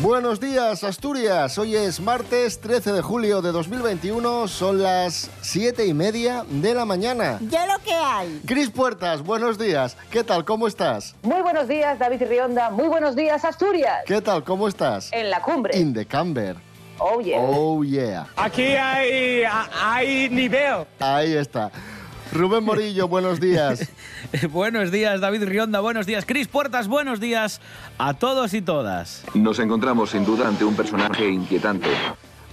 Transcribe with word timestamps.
Buenos 0.00 0.40
días, 0.40 0.84
Asturias. 0.84 1.58
Hoy 1.58 1.76
es 1.76 2.00
martes 2.00 2.58
13 2.60 2.92
de 2.92 3.02
julio 3.02 3.42
de 3.42 3.52
2021. 3.52 4.48
Son 4.48 4.82
las 4.82 5.30
7 5.42 5.84
y 5.84 5.92
media 5.92 6.46
de 6.48 6.72
la 6.74 6.86
mañana. 6.86 7.38
Ya 7.50 7.66
lo 7.66 7.78
que 7.84 7.92
hay. 7.92 8.40
Cris 8.46 8.70
Puertas, 8.70 9.22
buenos 9.22 9.58
días. 9.58 9.98
¿Qué 10.10 10.24
tal? 10.24 10.46
¿Cómo 10.46 10.66
estás? 10.66 11.14
Muy 11.22 11.42
buenos 11.42 11.68
días, 11.68 11.98
David 11.98 12.22
Rionda. 12.26 12.70
Muy 12.70 12.88
buenos 12.88 13.14
días, 13.14 13.44
Asturias. 13.44 13.98
¿Qué 14.06 14.22
tal? 14.22 14.42
¿Cómo 14.44 14.66
estás? 14.66 15.10
En 15.12 15.28
la 15.28 15.42
cumbre. 15.42 15.78
In 15.78 15.92
the 15.92 16.06
camber. 16.06 16.56
Oh, 16.98 17.20
yeah. 17.20 17.40
Oh, 17.40 17.84
yeah. 17.84 18.26
Aquí 18.36 18.62
hay, 18.62 19.42
hay 19.78 20.30
nivel. 20.30 20.86
Ahí 21.00 21.34
está. 21.34 21.70
Rubén 22.32 22.64
Morillo, 22.64 23.08
buenos 23.08 23.40
días. 23.40 23.90
buenos 24.50 24.90
días, 24.90 25.20
David 25.20 25.44
Rionda, 25.44 25.80
buenos 25.80 26.06
días, 26.06 26.24
Cris 26.24 26.48
Puertas, 26.48 26.88
buenos 26.88 27.20
días 27.20 27.60
a 27.98 28.14
todos 28.14 28.54
y 28.54 28.62
todas. 28.62 29.22
Nos 29.34 29.58
encontramos 29.58 30.10
sin 30.10 30.24
duda 30.24 30.48
ante 30.48 30.64
un 30.64 30.74
personaje 30.74 31.28
inquietante. 31.28 31.90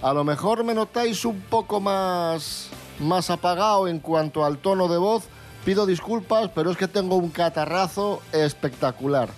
A 0.02 0.12
lo 0.12 0.22
mejor 0.22 0.64
me 0.64 0.74
notáis 0.74 1.24
un 1.24 1.40
poco 1.40 1.80
más, 1.80 2.68
más 2.98 3.30
apagado 3.30 3.88
en 3.88 4.00
cuanto 4.00 4.44
al 4.44 4.58
tono 4.58 4.86
de 4.86 4.98
voz. 4.98 5.24
Pido 5.64 5.86
disculpas, 5.86 6.50
pero 6.54 6.70
es 6.70 6.76
que 6.76 6.88
tengo 6.88 7.16
un 7.16 7.30
catarrazo 7.30 8.20
espectacular. 8.32 9.30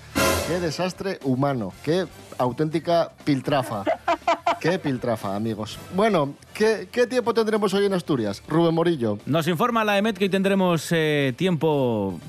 Qué 0.48 0.59
desastre 0.59 1.20
humano, 1.23 1.73
qué 1.85 2.07
auténtica 2.39 3.13
piltrafa. 3.25 3.85
Qué 4.63 4.79
piltrafa, 4.79 5.35
amigos. 5.35 5.77
Bueno, 5.93 6.35
¿qué, 6.55 6.87
¿qué, 6.93 7.09
tiempo 7.09 7.35
tendremos 7.35 7.75
hoy 7.75 7.87
en 7.87 7.95
Asturias? 7.95 8.41
Rubén 8.47 8.73
Morillo. 8.73 9.19
Nos 9.27 9.49
informa 9.49 9.85
la 9.85 9.99
EMET 9.99 10.17
que 10.17 10.27
hoy 10.27 10.31
tendremos 10.31 10.87
eh, 10.93 11.35
tiempo... 11.37 12.21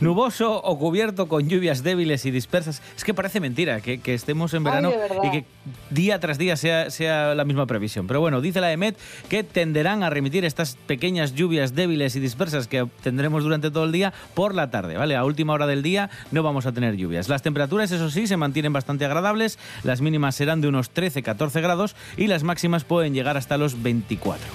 Nuboso 0.00 0.60
o 0.62 0.78
cubierto 0.78 1.28
con 1.28 1.48
lluvias 1.48 1.82
débiles 1.82 2.24
y 2.26 2.30
dispersas. 2.30 2.82
Es 2.96 3.04
que 3.04 3.14
parece 3.14 3.40
mentira 3.40 3.80
que, 3.80 4.00
que 4.00 4.14
estemos 4.14 4.54
en 4.54 4.64
verano 4.64 4.90
Ay, 5.22 5.28
y 5.28 5.30
que 5.30 5.44
día 5.90 6.20
tras 6.20 6.38
día 6.38 6.56
sea, 6.56 6.90
sea, 6.90 7.34
la 7.34 7.44
misma 7.44 7.66
previsión. 7.66 8.06
Pero 8.06 8.20
bueno, 8.20 8.40
dice 8.40 8.60
la 8.60 8.72
EMET 8.72 8.96
que 9.28 9.44
tenderán 9.44 10.02
a 10.02 10.10
remitir 10.10 10.44
estas 10.44 10.76
pequeñas 10.86 11.34
lluvias 11.34 11.74
débiles 11.74 12.16
y 12.16 12.20
dispersas 12.20 12.68
que 12.68 12.86
tendremos 13.02 13.42
durante 13.42 13.70
todo 13.70 13.84
el 13.84 13.92
día 13.92 14.12
por 14.34 14.54
la 14.54 14.70
tarde, 14.70 14.96
¿vale? 14.96 15.16
A 15.16 15.24
última 15.24 15.52
hora 15.52 15.66
del 15.66 15.82
día 15.82 16.10
no 16.30 16.42
vamos 16.42 16.66
a 16.66 16.72
tener 16.72 16.96
lluvias. 16.96 17.28
Las 17.28 17.42
temperaturas, 17.42 17.90
eso 17.90 18.10
sí, 18.10 18.26
se 18.26 18.36
mantienen 18.36 18.72
bastante 18.72 19.04
agradables. 19.04 19.58
Las 19.82 20.00
mínimas 20.00 20.34
serán 20.34 20.60
de 20.60 20.68
unos 20.68 20.92
13-14 20.92 21.60
grados 21.60 21.96
y 22.16 22.26
las 22.26 22.42
máximas 22.42 22.84
pueden 22.84 23.14
llegar 23.14 23.36
hasta 23.36 23.56
los 23.56 23.82
24. 23.82 24.46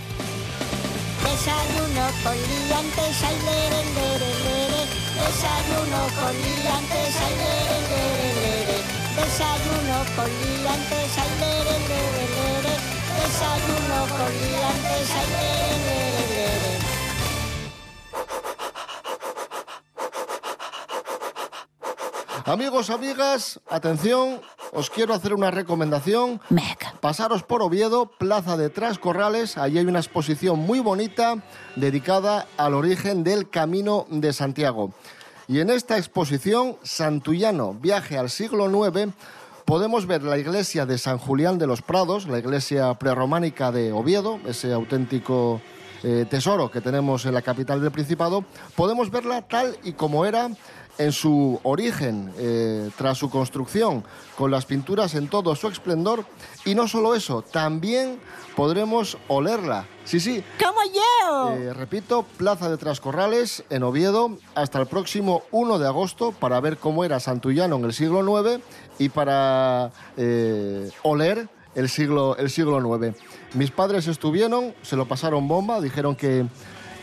Desayuno 1.23 2.07
con 2.23 2.35
liantes, 2.35 3.23
ay, 3.23 3.35
lere, 3.45 3.83
lere, 3.93 4.19
lere. 4.19 4.40
Desayuno 5.21 6.01
con 6.19 6.33
liantes, 6.41 7.13
ay, 7.25 7.33
lere, 7.41 7.77
lere, 7.91 8.29
lere. 8.41 8.77
Desayuno 9.17 9.97
con 10.15 10.29
liantes, 10.41 11.11
ay, 11.23 11.31
lere, 11.41 11.75
lere, 11.91 12.25
lere. 12.37 12.73
Desayuno 13.21 13.99
con 14.17 14.31
liantes, 14.41 15.09
ay, 15.19 15.27
lere, 15.35 15.77
lere, 15.87 16.25
lere. 16.35 16.71
Amigos, 22.45 22.89
amigas, 22.89 23.59
atención, 23.69 24.41
os 24.73 24.89
quiero 24.89 25.13
hacer 25.13 25.33
una 25.33 25.51
recomendación. 25.51 26.41
Pasaros 27.01 27.41
por 27.41 27.63
Oviedo, 27.63 28.05
Plaza 28.05 28.57
de 28.57 28.69
Trascorrales, 28.69 29.57
allí 29.57 29.79
hay 29.79 29.85
una 29.85 29.97
exposición 29.97 30.59
muy 30.59 30.79
bonita 30.79 31.41
dedicada 31.75 32.45
al 32.57 32.75
origen 32.75 33.23
del 33.23 33.49
Camino 33.49 34.05
de 34.11 34.31
Santiago. 34.33 34.93
Y 35.47 35.61
en 35.61 35.71
esta 35.71 35.97
exposición, 35.97 36.77
Santullano, 36.83 37.73
viaje 37.73 38.19
al 38.19 38.29
siglo 38.29 38.69
IX, 38.69 39.13
podemos 39.65 40.05
ver 40.05 40.21
la 40.21 40.37
iglesia 40.37 40.85
de 40.85 40.99
San 40.99 41.17
Julián 41.17 41.57
de 41.57 41.65
los 41.65 41.81
Prados, 41.81 42.27
la 42.27 42.37
iglesia 42.37 42.93
prerrománica 42.93 43.71
de 43.71 43.91
Oviedo, 43.91 44.39
ese 44.45 44.71
auténtico 44.71 45.59
eh, 46.03 46.27
tesoro 46.29 46.69
que 46.69 46.81
tenemos 46.81 47.25
en 47.25 47.33
la 47.33 47.41
capital 47.41 47.81
del 47.81 47.91
Principado. 47.91 48.45
Podemos 48.75 49.09
verla 49.09 49.41
tal 49.41 49.75
y 49.83 49.93
como 49.93 50.25
era 50.25 50.51
en 51.01 51.11
su 51.11 51.59
origen, 51.63 52.31
eh, 52.37 52.89
tras 52.97 53.17
su 53.17 53.29
construcción, 53.29 54.03
con 54.37 54.51
las 54.51 54.65
pinturas 54.65 55.15
en 55.15 55.27
todo 55.27 55.55
su 55.55 55.67
esplendor. 55.67 56.25
Y 56.65 56.75
no 56.75 56.87
solo 56.87 57.15
eso, 57.15 57.41
también 57.41 58.19
podremos 58.55 59.17
olerla. 59.27 59.87
Sí, 60.05 60.19
sí. 60.19 60.43
¡Como 60.63 60.81
yo! 60.83 61.51
Eh, 61.55 61.73
repito, 61.73 62.23
Plaza 62.37 62.69
de 62.69 62.77
Trascorrales, 62.77 63.63
en 63.69 63.83
Oviedo, 63.83 64.37
hasta 64.55 64.79
el 64.79 64.85
próximo 64.85 65.43
1 65.51 65.79
de 65.79 65.87
agosto 65.87 66.31
para 66.31 66.59
ver 66.59 66.77
cómo 66.77 67.03
era 67.03 67.19
Santullano 67.19 67.77
en 67.77 67.85
el 67.85 67.93
siglo 67.93 68.21
IX 68.21 68.63
y 68.99 69.09
para 69.09 69.91
eh, 70.17 70.91
oler 71.03 71.49
el 71.75 71.89
siglo, 71.89 72.35
el 72.37 72.49
siglo 72.49 72.79
IX. 72.79 73.17
Mis 73.53 73.71
padres 73.71 74.07
estuvieron, 74.07 74.73
se 74.81 74.95
lo 74.95 75.07
pasaron 75.07 75.47
bomba, 75.47 75.81
dijeron 75.81 76.15
que 76.15 76.45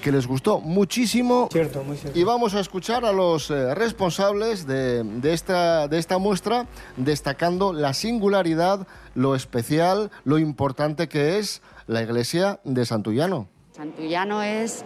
que 0.03 0.13
les 0.13 0.27
gustó 0.27 0.61
muchísimo. 0.61 1.49
Cierto, 1.51 1.83
muy 1.85 1.97
cierto. 1.97 2.19
Y 2.19 2.25
vamos 2.25 2.55
a 2.55 2.61
escuchar 2.61 3.05
a 3.05 3.13
los 3.13 3.51
eh, 3.51 3.75
responsables 3.75 4.67
de, 4.67 5.03
de, 5.05 5.33
esta, 5.33 5.89
de 5.89 5.99
esta 5.99 6.19
muestra, 6.19 6.67
destacando 6.97 7.73
la 7.73 7.95
singularidad, 7.95 8.87
lo 9.15 9.35
especial, 9.35 10.11
lo 10.25 10.39
importante 10.39 11.09
que 11.09 11.39
es 11.39 11.63
la 11.87 12.03
iglesia 12.03 12.61
de 12.65 12.85
Santullano. 12.85 13.49
Santullano 13.73 14.43
es 14.43 14.85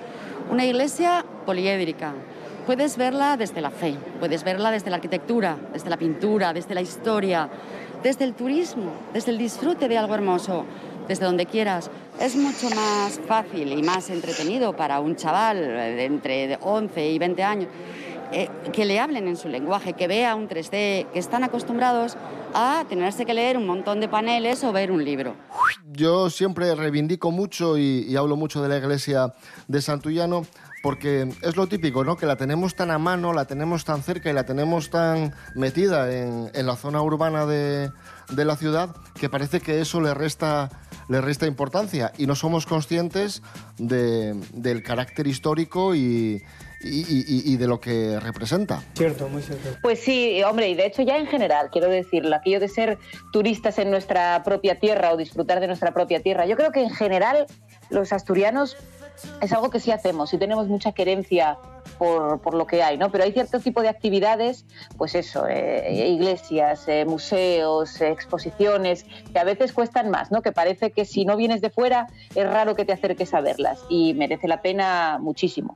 una 0.51 0.65
iglesia 0.65 1.25
poliédrica. 1.47 2.15
Puedes 2.67 2.97
verla 2.97 3.37
desde 3.37 3.61
la 3.61 3.71
fe, 3.71 3.97
puedes 4.21 4.45
verla 4.45 4.71
desde 4.71 4.91
la 4.91 4.97
arquitectura, 4.97 5.57
desde 5.73 5.91
la 5.91 5.97
pintura, 5.97 6.53
desde 6.53 6.75
la 6.75 6.81
historia, 6.81 7.49
desde 8.03 8.25
el 8.25 8.35
turismo, 8.35 8.93
desde 9.13 9.33
el 9.33 9.39
disfrute 9.39 9.89
de 9.89 9.99
algo 9.99 10.15
hermoso, 10.15 10.65
desde 11.13 11.27
donde 11.27 11.45
quieras. 11.45 11.91
Es 12.19 12.37
mucho 12.37 12.71
más 12.71 13.21
fácil 13.29 13.71
y 13.79 13.83
más 13.83 14.09
entretenido 14.09 14.75
para 14.75 14.99
un 14.99 15.15
chaval 15.15 15.57
de 15.57 16.05
entre 16.07 16.59
11 16.63 17.11
y 17.11 17.19
20 17.19 17.43
años 17.43 17.69
eh, 18.33 18.49
que 18.73 18.87
le 18.87 18.99
hablen 18.99 19.29
en 19.29 19.37
su 19.37 19.51
lenguaje, 19.51 19.93
que 19.93 20.07
vea 20.07 20.35
un 20.35 20.49
3D, 20.49 21.11
que 21.13 21.19
están 21.19 21.45
acostumbrados 21.45 22.17
a 22.55 22.87
tenerse 22.89 23.27
que 23.27 23.35
leer 23.35 23.59
un 23.59 23.67
montón 23.67 24.01
de 24.01 24.09
paneles 24.09 24.65
o 24.65 24.73
ver 24.73 24.91
un 24.91 25.05
libro. 25.05 25.35
Yo 25.85 26.31
siempre 26.31 26.75
reivindico 26.75 27.31
mucho 27.31 27.77
y, 27.77 28.07
y 28.09 28.17
hablo 28.17 28.37
mucho 28.37 28.63
de 28.63 28.71
la 28.71 28.79
iglesia 28.79 29.35
de 29.69 29.83
Santullano 29.83 30.47
porque 30.83 31.29
es 31.43 31.57
lo 31.57 31.69
típico, 31.69 32.05
¿no? 32.05 32.17
Que 32.17 32.27
la 32.27 32.37
tenemos 32.37 32.75
tan 32.75 32.91
a 32.91 32.99
mano, 32.99 33.33
la 33.33 33.47
tenemos 33.47 33.85
tan 33.85 34.03
cerca 34.03 34.29
y 34.31 34.33
la 34.33 34.45
tenemos 34.45 34.91
tan 34.91 35.33
metida 35.55 36.13
en, 36.13 36.51
en 36.53 36.67
la 36.67 36.77
zona 36.77 37.01
urbana 37.01 37.47
de, 37.47 37.91
de, 38.31 38.45
la 38.45 38.57
ciudad 38.57 38.91
que 39.19 39.29
parece 39.29 39.61
que 39.61 39.81
eso 39.81 40.01
le 40.01 40.13
resta, 40.13 40.69
le 41.09 41.21
resta 41.21 41.47
importancia 41.47 42.13
y 42.19 42.27
no 42.27 42.35
somos 42.35 42.67
conscientes 42.67 43.43
de, 43.79 44.35
del 44.53 44.83
carácter 44.83 45.29
histórico 45.29 45.95
y, 45.95 46.43
y, 46.83 47.01
y, 47.01 47.53
y, 47.53 47.57
de 47.57 47.69
lo 47.69 47.81
que 47.81 48.19
representa. 48.19 48.83
Cierto, 48.95 49.29
muy 49.29 49.43
cierto. 49.43 49.79
Pues 49.83 50.01
sí, 50.01 50.43
hombre, 50.43 50.69
y 50.69 50.75
de 50.75 50.87
hecho 50.87 51.03
ya 51.03 51.17
en 51.17 51.29
general, 51.29 51.71
quiero 51.71 51.89
decirlo, 51.89 52.35
aquello 52.35 52.59
de 52.59 52.69
ser 52.69 52.99
turistas 53.33 53.79
en 53.79 53.91
nuestra 53.91 54.43
propia 54.43 54.81
tierra 54.81 55.13
o 55.13 55.17
disfrutar 55.17 55.61
de 55.61 55.69
nuestra 55.69 55.95
propia 55.95 56.21
tierra, 56.21 56.45
yo 56.47 56.57
creo 56.57 56.73
que 56.73 56.83
en 56.83 56.91
general 56.91 57.47
los 57.91 58.13
asturianos 58.13 58.77
es 59.41 59.53
algo 59.53 59.71
que 59.71 59.81
sí 59.81 59.91
hacemos 59.91 60.33
y 60.33 60.39
tenemos 60.39 60.69
mucha 60.69 60.93
querencia 60.93 61.59
por, 61.99 62.41
por, 62.41 62.55
lo 62.55 62.67
que 62.67 62.83
hay, 62.83 62.97
¿no? 62.99 63.11
Pero 63.11 63.25
hay 63.25 63.33
cierto 63.33 63.61
tipo 63.61 63.83
de 63.83 63.89
actividades, 63.89 64.65
pues 64.97 65.15
eso, 65.15 65.47
eh, 65.49 66.09
iglesias, 66.09 66.85
eh, 66.89 67.05
museos, 67.05 68.01
eh, 68.01 68.11
exposiciones, 68.11 69.05
que 69.33 69.39
a 69.39 69.45
veces 69.45 69.73
cuestan 69.73 70.11
más, 70.11 70.31
¿no? 70.31 70.43
Que 70.43 70.53
parece 70.53 70.91
que 70.91 71.05
si 71.05 71.25
no 71.25 71.37
vienes 71.37 71.61
de 71.61 71.71
fuera 71.71 72.07
es 72.35 72.49
raro 72.49 72.75
que 72.75 72.85
te 72.85 72.93
acerques 72.93 73.35
a 73.35 73.41
verlas 73.41 73.81
y 73.89 74.15
merece 74.15 74.49
la 74.49 74.63
pena 74.63 75.19
muchísimo. 75.21 75.75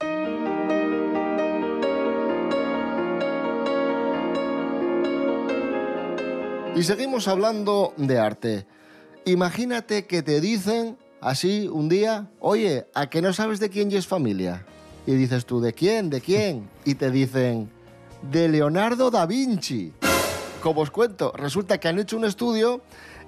Y 6.74 6.82
seguimos 6.82 7.26
hablando 7.26 7.94
de 7.96 8.18
arte. 8.18 8.66
Imagínate 9.24 10.06
que 10.06 10.22
te 10.22 10.42
dicen 10.42 10.98
así 11.26 11.66
un 11.66 11.88
día, 11.88 12.30
oye, 12.38 12.86
¿a 12.94 13.10
que 13.10 13.20
no 13.20 13.32
sabes 13.32 13.58
de 13.58 13.68
quién 13.68 13.90
es 13.90 14.06
familia? 14.06 14.64
Y 15.06 15.14
dices 15.14 15.44
tú, 15.44 15.60
¿de 15.60 15.72
quién? 15.72 16.08
¿De 16.08 16.20
quién? 16.20 16.70
Y 16.84 16.94
te 16.94 17.10
dicen, 17.10 17.68
de 18.30 18.48
Leonardo 18.48 19.10
da 19.10 19.26
Vinci. 19.26 19.92
Como 20.62 20.82
os 20.82 20.90
cuento, 20.92 21.32
resulta 21.36 21.78
que 21.78 21.88
han 21.88 21.98
hecho 21.98 22.16
un 22.16 22.24
estudio 22.24 22.80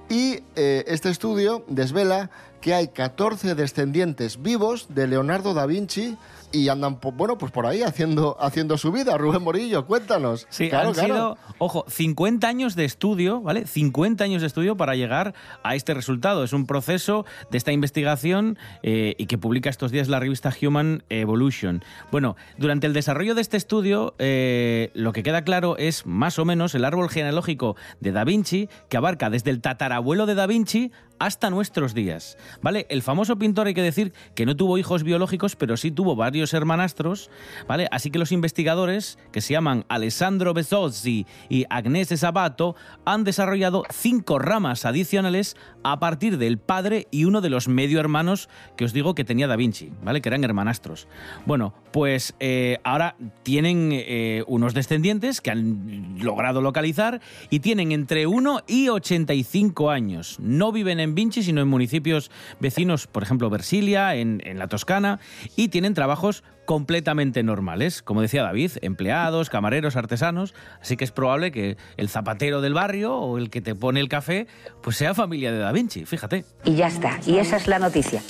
y 0.09 0.41
eh, 0.55 0.85
este 0.87 1.11
estudio 1.11 1.65
desvela 1.67 2.31
que 2.61 2.73
hay 2.73 2.89
14 2.89 3.57
descendientes 3.57 4.41
vivos 4.41 4.87
de 4.91 5.09
Leonardo 5.09 5.53
da 5.53 5.67
Vinci 5.67 6.17
y 6.53 6.69
andan, 6.69 6.99
bueno, 7.15 7.39
pues 7.39 7.53
por 7.53 7.67
ahí 7.67 7.83
haciendo, 7.83 8.37
haciendo 8.41 8.79
su 8.79 8.93
vida. 8.93 9.17
Rubén 9.19 9.43
Morillo, 9.43 9.87
cuéntanos. 9.87 10.47
Sí, 10.51 10.69
Claro, 10.69 10.89
han 10.89 10.95
claro. 10.95 11.15
sido, 11.15 11.39
ojo, 11.59 11.85
50 11.89 12.47
años 12.49 12.75
de 12.77 12.85
estudio, 12.85 13.41
¿vale? 13.41 13.67
50 13.67 14.25
años 14.25 14.41
de 14.41 14.47
estudio 14.47 14.77
para 14.77 14.95
llegar 14.95 15.35
a 15.63 15.75
este 15.75 15.95
resultado. 15.95 16.45
Es 16.45 16.53
un 16.53 16.67
proceso 16.67 17.25
de 17.51 17.59
esta 17.59 17.73
investigación 17.73 18.59
eh, 18.83 19.15
y 19.19 19.27
que 19.27 19.39
publica 19.39 19.71
estos 19.71 19.91
días 19.91 20.09
la 20.09 20.21
revista 20.21 20.53
Human 20.63 21.03
Evolution. 21.09 21.83
Bueno, 22.11 22.37
durante 22.57 22.87
el 22.87 22.93
desarrollo 22.93 23.35
de 23.35 23.41
este 23.41 23.57
estudio, 23.57 24.15
eh, 24.19 24.91
lo 24.95 25.13
que 25.13 25.23
queda 25.23 25.43
claro 25.43 25.77
es 25.77 26.07
más 26.07 26.39
o 26.39 26.45
menos 26.45 26.75
el 26.75 26.85
árbol 26.85 27.09
genealógico 27.11 27.77
de 28.01 28.13
Da 28.13 28.25
Vinci, 28.25 28.69
que 28.89 28.97
abarca 28.97 29.31
desde 29.31 29.51
el 29.51 29.61
tatarabuelo 29.61 30.27
de 30.27 30.35
Da 30.35 30.47
Vinci 30.47 30.93
hasta 31.19 31.51
nuestros 31.51 31.95
días. 31.95 32.39
¿Vale? 32.63 32.87
El 32.91 33.03
famoso 33.03 33.37
pintor 33.39 33.67
hay 33.67 33.75
que 33.75 33.83
decir 33.83 34.13
que 34.37 34.47
no 34.47 34.57
tuvo 34.57 34.79
hijos 34.79 35.03
biológicos, 35.03 35.57
pero 35.57 35.77
sí 35.77 35.91
tuvo 35.91 36.15
varios 36.15 36.38
hermanastros, 36.55 37.31
¿vale? 37.67 37.89
Así 37.91 38.11
que 38.11 38.19
los 38.19 38.33
investigadores, 38.33 39.19
que 39.33 39.41
se 39.41 39.53
llaman 39.53 39.85
Alessandro 39.89 40.55
Besozzi 40.55 41.27
y 41.49 41.65
Agnese 41.71 42.17
Sabato, 42.17 42.77
han 43.05 43.25
desarrollado 43.25 43.85
cinco 43.91 44.39
ramas 44.39 44.85
adicionales 44.85 45.57
a 45.83 45.99
partir 45.99 46.39
del 46.39 46.59
padre 46.59 47.07
y 47.11 47.25
uno 47.25 47.41
de 47.41 47.51
los 47.51 47.69
medio 47.69 48.01
hermanos 48.01 48.49
que 48.77 48.85
os 48.85 48.93
digo 48.93 49.15
que 49.15 49.25
tenía 49.25 49.47
Da 49.47 49.57
Vinci, 49.57 49.91
¿vale? 50.03 50.21
Que 50.21 50.29
eran 50.29 50.45
hermanastros. 50.45 51.09
Bueno, 51.47 51.75
pues 51.93 52.35
eh, 52.41 52.79
ahora 52.85 53.17
tienen 53.43 53.91
eh, 53.93 54.45
unos 54.47 54.75
descendientes 54.75 55.41
que 55.41 55.51
han 55.51 56.19
logrado 56.21 56.61
localizar 56.61 57.21
y 57.51 57.61
tienen 57.61 57.93
entre 57.93 58.27
1 58.27 58.63
y 58.67 58.89
85 58.89 59.91
años. 59.91 60.39
No 60.41 60.73
viven 60.73 61.01
en 61.01 61.15
Vinci, 61.15 61.43
sino 61.43 61.61
en 61.61 61.69
municipios 61.69 62.31
vecinos, 62.61 63.07
por 63.07 63.23
ejemplo, 63.23 63.51
Versilia, 63.51 64.15
en, 64.15 64.43
en 64.45 64.59
la 64.59 64.69
Toscana, 64.69 65.21
y 65.57 65.69
tienen 65.69 65.95
trabajos 65.95 66.28
completamente 66.65 67.43
normales. 67.43 68.03
Como 68.03 68.23
decía 68.23 68.43
David, 68.43 68.73
empleados, 68.83 69.51
camareros, 69.51 69.97
artesanos. 69.97 70.55
Así 70.81 70.97
que 70.97 71.05
es 71.05 71.13
probable 71.13 71.51
que 71.51 71.77
el 71.97 72.09
zapatero 72.09 72.61
del 72.61 72.75
barrio 72.75 73.17
o 73.17 73.39
el 73.39 73.51
que 73.51 73.61
te 73.61 73.75
pone 73.75 74.01
el 74.01 74.09
café, 74.09 74.47
pues 74.83 74.97
sea 74.97 75.15
familia 75.15 75.51
de 75.53 75.59
Da 75.59 75.73
Vinci, 75.73 76.05
fíjate. 76.05 76.45
Y 76.65 76.75
ya 76.75 76.89
está, 76.89 77.19
y 77.27 77.39
esa 77.39 77.57
es 77.57 77.67
la 77.67 77.79
noticia. 77.79 78.23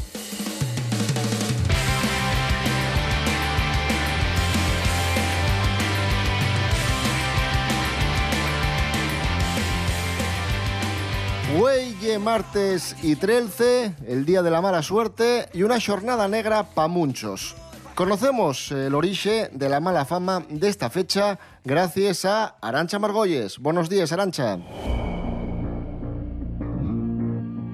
Güelle, 11.58 12.20
martes 12.20 12.94
y 13.02 13.16
13, 13.16 13.94
el 14.06 14.24
día 14.24 14.42
de 14.42 14.50
la 14.52 14.60
mala 14.60 14.80
suerte 14.82 15.48
y 15.52 15.64
una 15.64 15.80
jornada 15.80 16.28
negra 16.28 16.62
pa' 16.62 16.86
muchos. 16.86 17.56
Conocemos 17.98 18.70
el 18.70 18.94
origen 18.94 19.48
de 19.58 19.68
la 19.68 19.80
mala 19.80 20.04
fama 20.04 20.46
de 20.48 20.68
esta 20.68 20.88
fecha 20.88 21.36
gracias 21.64 22.24
a 22.24 22.54
Arancha 22.60 23.00
Margolles. 23.00 23.58
Buenos 23.58 23.88
días, 23.88 24.12
Arancha. 24.12 24.60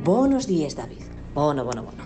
Buenos 0.02 0.46
días, 0.46 0.76
David. 0.76 1.02
Bueno, 1.34 1.66
bueno, 1.66 1.82
bueno. 1.82 2.04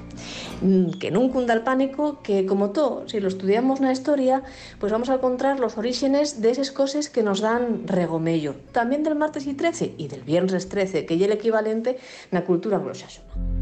Mm, 0.62 0.98
Que 0.98 1.12
nun 1.12 1.30
cunda 1.30 1.54
el 1.54 1.62
pánico, 1.62 2.18
que 2.20 2.44
como 2.44 2.74
todo, 2.74 3.06
si 3.06 3.20
lo 3.20 3.28
estudiamos 3.30 3.78
na 3.78 3.94
historia, 3.94 4.42
pues 4.82 4.90
vamos 4.90 5.10
a 5.10 5.22
encontrar 5.22 5.60
los 5.62 5.78
orígenes 5.78 6.42
de 6.42 6.50
esas 6.50 6.72
cosas 6.72 7.06
que 7.06 7.22
nos 7.22 7.38
dan 7.38 7.86
regomello. 7.86 8.58
También 8.72 9.04
del 9.06 9.14
martes 9.14 9.46
y 9.46 9.54
13 9.54 9.94
y 9.96 10.08
del 10.08 10.26
viernes 10.26 10.68
13, 10.68 11.06
que 11.06 11.14
es 11.14 11.22
el 11.22 11.30
equivalente 11.30 12.02
na 12.34 12.42
cultura 12.42 12.82
anglosaxona. 12.82 13.57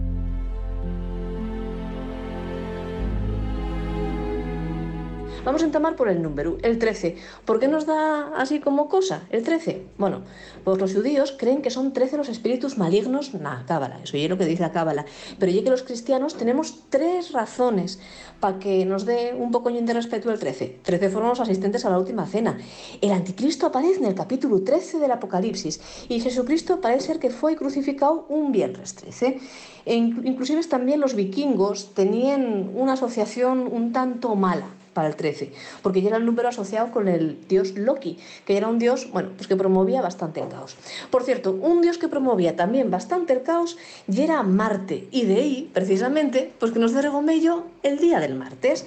Vamos 5.47 5.63
a 5.63 5.67
entamar 5.67 5.95
por 5.95 6.09
el 6.09 6.21
número, 6.23 6.59
el 6.63 6.77
13. 6.81 7.15
¿Por 7.45 7.61
qué 7.61 7.69
nos 7.69 7.87
da 7.87 8.33
así 8.37 8.59
como 8.59 8.89
cosa 8.89 9.23
el 9.31 9.45
13? 9.45 9.87
Bueno, 9.97 10.23
pues 10.65 10.81
los 10.81 10.93
judíos 10.93 11.37
creen 11.39 11.63
que 11.63 11.71
son 11.71 11.93
13 11.93 12.17
los 12.17 12.29
espíritus 12.29 12.77
malignos 12.79 13.33
na 13.33 13.63
cábala, 13.65 14.01
eso 14.03 14.17
es 14.17 14.29
lo 14.29 14.37
que 14.37 14.45
dice 14.45 14.63
la 14.67 14.73
cábala. 14.73 15.07
Pero 15.39 15.53
ya 15.53 15.63
que 15.63 15.71
los 15.71 15.85
cristianos 15.85 16.35
tenemos 16.35 16.91
tres 16.91 17.31
razones 17.31 18.01
para 18.41 18.59
que 18.59 18.85
nos 18.85 19.07
dé 19.07 19.35
un 19.39 19.53
poco 19.53 19.71
de 19.71 19.95
respeto 19.95 20.33
el 20.33 20.41
13. 20.41 20.81
13 20.83 21.11
fueron 21.11 21.31
los 21.31 21.39
asistentes 21.39 21.85
a 21.85 21.91
la 21.91 21.99
última 22.01 22.27
cena. 22.27 22.59
El 23.01 23.13
anticristo 23.13 23.67
aparece 23.67 24.01
en 24.01 24.07
el 24.07 24.17
capítulo 24.17 24.63
13 24.63 24.99
del 24.99 25.13
Apocalipsis 25.13 25.81
y 26.09 26.19
Jesucristo 26.19 26.81
parece 26.81 27.07
ser 27.07 27.19
que 27.21 27.31
fue 27.31 27.55
crucificado 27.55 28.27
un 28.31 28.51
viernes 28.51 28.97
13. 28.97 29.39
E 29.87 29.95
in- 29.95 30.23
inclusive 30.27 30.61
también 30.65 30.99
los 30.99 31.15
vikingos 31.15 31.95
tenían 31.95 32.73
una 32.75 32.95
asociación 32.95 33.69
un 33.71 33.93
tanto 33.93 34.35
mala 34.35 34.67
para 34.97 35.09
el 35.09 35.15
13, 35.15 35.53
porque 35.83 36.01
ya 36.01 36.09
era 36.09 36.17
el 36.17 36.25
número 36.25 36.49
asociado 36.49 36.91
con 36.91 37.07
el 37.07 37.47
dios 37.49 37.77
Loki, 37.77 38.17
que 38.47 38.57
era 38.57 38.67
un 38.67 38.79
dios, 38.79 39.11
bueno, 39.13 39.29
pues 39.37 39.47
que 39.47 39.55
promovía 39.55 40.01
bastante 40.01 40.41
el 40.41 40.49
caos. 40.49 40.75
Por 41.11 41.23
cierto, 41.23 41.53
un 41.53 41.83
dios 41.83 41.99
que 41.99 42.09
promovía 42.09 42.57
también 42.57 42.91
bastante 42.91 43.35
el 43.35 43.43
caos 43.43 43.77
y 44.11 44.23
era 44.23 44.43
Marte, 44.43 45.07
y 45.11 45.27
de 45.27 45.35
ahí, 45.35 45.71
precisamente, 45.75 46.51
pues 46.59 46.73
que 46.73 46.79
nos 46.79 46.95
dé 46.95 47.03
regomello 47.03 47.65
el 47.83 47.99
día 47.99 48.21
del 48.21 48.37
martes. 48.37 48.87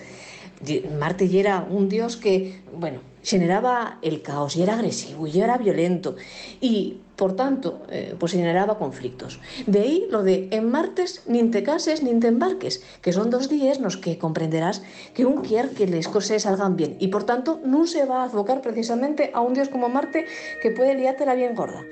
Marte 0.99 1.29
era 1.39 1.63
un 1.69 1.87
dios 1.89 2.17
que, 2.17 2.59
bueno, 2.75 3.01
generaba 3.23 3.99
el 4.01 4.23
caos 4.23 4.55
y 4.55 4.63
era 4.63 4.73
agresivo 4.73 5.27
y 5.27 5.39
era 5.39 5.57
violento 5.57 6.15
y 6.59 6.97
por 7.19 7.35
tanto 7.35 7.81
eh, 7.89 8.15
pues 8.17 8.31
generaba 8.31 8.77
conflictos. 8.77 9.41
De 9.67 9.81
ahí 9.81 10.07
lo 10.09 10.23
de 10.23 10.47
en 10.51 10.71
martes 10.71 11.21
ni 11.27 11.43
te 11.51 11.63
cases 11.63 12.01
ni 12.01 12.17
te 12.17 12.27
embarques, 12.27 12.81
que 13.01 13.11
son 13.11 13.29
dos 13.29 13.49
días 13.49 13.81
los 13.81 13.97
que 13.97 14.17
comprenderás 14.17 14.81
que 15.13 15.25
un 15.25 15.41
quiere 15.41 15.71
que 15.71 15.85
las 15.85 16.07
cosas 16.07 16.43
salgan 16.43 16.77
bien 16.77 16.95
y 16.97 17.09
por 17.09 17.25
tanto 17.25 17.59
no 17.65 17.85
se 17.87 18.05
va 18.05 18.21
a 18.21 18.25
abocar 18.25 18.61
precisamente 18.61 19.31
a 19.33 19.41
un 19.41 19.53
dios 19.53 19.67
como 19.67 19.89
Marte 19.89 20.27
que 20.61 20.71
puede 20.71 20.95
liártela 20.95 21.35
bien 21.35 21.55
gorda. 21.55 21.83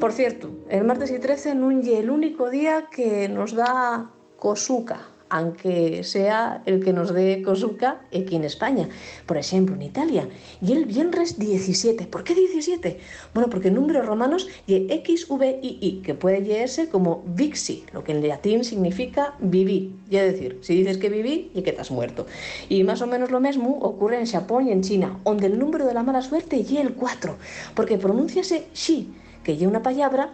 Por 0.00 0.12
cierto, 0.12 0.50
el 0.68 0.82
martes 0.82 1.12
y 1.12 1.20
13 1.20 1.54
no 1.54 1.70
es 1.70 1.86
el 1.86 2.10
único 2.10 2.50
día 2.50 2.88
que 2.90 3.28
nos 3.28 3.54
da 3.54 4.10
cosuca, 4.38 5.06
aunque 5.30 6.04
sea 6.04 6.62
el 6.66 6.82
que 6.82 6.92
nos 6.92 7.12
dé 7.12 7.42
cosuca 7.42 8.00
aquí 8.14 8.36
en 8.36 8.44
España. 8.44 8.88
Por 9.26 9.36
ejemplo, 9.36 9.74
en 9.74 9.82
Italia. 9.82 10.28
Y 10.60 10.72
el 10.72 10.86
viernes 10.86 11.38
17. 11.38 12.06
¿Por 12.06 12.24
qué 12.24 12.34
17? 12.34 12.98
Bueno, 13.34 13.50
porque 13.50 13.68
en 13.68 13.74
números 13.74 14.06
romanos 14.06 14.48
y 14.66 14.88
XVII, 14.88 16.02
que 16.04 16.14
puede 16.14 16.40
leerse 16.40 16.88
como 16.88 17.22
vixi, 17.26 17.84
lo 17.92 18.04
que 18.04 18.12
en 18.12 18.26
latín 18.26 18.64
significa 18.64 19.34
viví. 19.38 19.94
Es 20.10 20.32
decir, 20.32 20.58
si 20.62 20.74
dices 20.74 20.98
que 20.98 21.08
viví, 21.08 21.50
y 21.54 21.62
que 21.62 21.76
has 21.78 21.90
muerto. 21.90 22.26
Y 22.68 22.84
más 22.84 23.02
o 23.02 23.06
menos 23.06 23.30
lo 23.30 23.40
mismo 23.40 23.78
ocurre 23.80 24.18
en 24.18 24.26
Japón 24.26 24.68
y 24.68 24.72
en 24.72 24.82
China, 24.82 25.18
donde 25.24 25.46
el 25.46 25.58
número 25.58 25.86
de 25.86 25.94
la 25.94 26.02
mala 26.02 26.22
suerte 26.22 26.64
y 26.68 26.76
el 26.76 26.94
4, 26.94 27.36
porque 27.74 27.98
pronunciase 27.98 28.66
shi, 28.74 29.12
que 29.44 29.52
es 29.52 29.62
una 29.62 29.82
palabra 29.82 30.32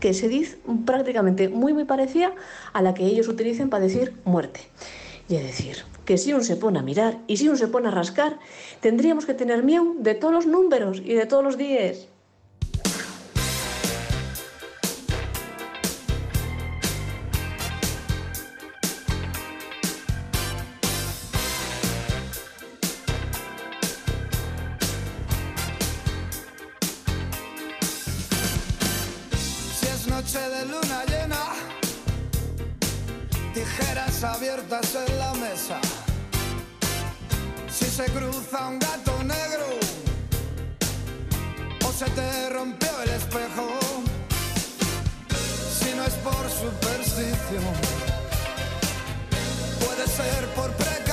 que 0.00 0.14
se 0.14 0.28
dice 0.28 0.58
prácticamente 0.84 1.48
muy 1.48 1.72
muy 1.72 1.84
parecida 1.84 2.32
a 2.72 2.82
la 2.82 2.94
que 2.94 3.04
ellos 3.06 3.28
utilizan 3.28 3.70
para 3.70 3.84
decir 3.84 4.14
muerte. 4.24 4.60
Y 5.28 5.36
es 5.36 5.42
decir, 5.42 5.76
que 6.04 6.18
si 6.18 6.32
uno 6.32 6.44
se 6.44 6.56
pone 6.56 6.78
a 6.78 6.82
mirar 6.82 7.18
y 7.26 7.38
si 7.38 7.48
uno 7.48 7.56
se 7.56 7.68
pone 7.68 7.88
a 7.88 7.90
rascar, 7.90 8.38
tendríamos 8.80 9.26
que 9.26 9.34
tener 9.34 9.62
miedo 9.62 9.94
de 9.98 10.14
todos 10.14 10.34
los 10.34 10.46
números 10.46 11.02
y 11.04 11.14
de 11.14 11.26
todos 11.26 11.42
los 11.42 11.56
días. 11.56 12.08
Noche 30.06 30.38
de 30.38 30.66
luna 30.66 31.04
llena, 31.06 31.42
tijeras 33.52 34.24
abiertas 34.24 34.94
en 34.94 35.18
la 35.18 35.34
mesa. 35.34 35.80
Si 37.70 37.84
se 37.84 38.04
cruza 38.06 38.68
un 38.68 38.78
gato 38.78 39.22
negro 39.22 39.66
o 41.86 41.92
se 41.92 42.06
te 42.06 42.50
rompió 42.50 42.90
el 43.02 43.10
espejo, 43.10 43.68
si 45.78 45.94
no 45.96 46.04
es 46.04 46.14
por 46.14 46.50
superstición, 46.50 47.74
puede 49.80 50.06
ser 50.08 50.46
por 50.54 50.70
precaución, 50.72 51.03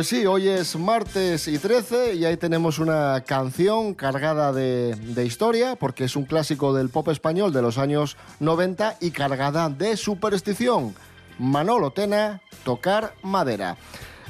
Pues 0.00 0.08
sí, 0.08 0.24
hoy 0.24 0.48
es 0.48 0.76
martes 0.76 1.46
y 1.46 1.58
13 1.58 2.14
y 2.14 2.24
ahí 2.24 2.38
tenemos 2.38 2.78
una 2.78 3.22
canción 3.26 3.92
cargada 3.92 4.50
de, 4.50 5.26
historia, 5.26 5.76
porque 5.76 6.04
es 6.04 6.16
un 6.16 6.24
clásico 6.24 6.72
del 6.72 6.88
pop 6.88 7.08
español 7.08 7.52
de 7.52 7.60
los 7.60 7.76
años 7.76 8.16
90 8.38 8.96
y 9.02 9.10
cargada 9.10 9.68
de 9.68 9.98
superstición. 9.98 10.94
Manolo 11.38 11.90
Tena, 11.90 12.40
tocar 12.64 13.12
madera. 13.22 13.76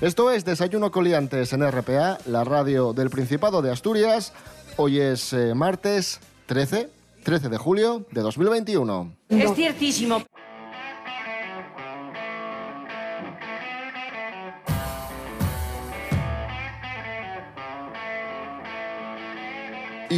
Esto 0.00 0.32
es 0.32 0.44
Desayuno 0.44 0.90
Coliantes 0.90 1.52
en 1.52 1.62
RPA, 1.64 2.18
la 2.26 2.42
radio 2.42 2.92
del 2.92 3.08
Principado 3.08 3.62
de 3.62 3.70
Asturias. 3.70 4.32
Hoy 4.76 4.98
es 4.98 5.32
eh, 5.32 5.54
martes 5.54 6.18
13, 6.46 6.90
13 7.22 7.48
de 7.48 7.58
julio 7.58 8.04
de 8.10 8.22
2021. 8.22 9.14
Es 9.28 9.54
ciertísimo. 9.54 10.20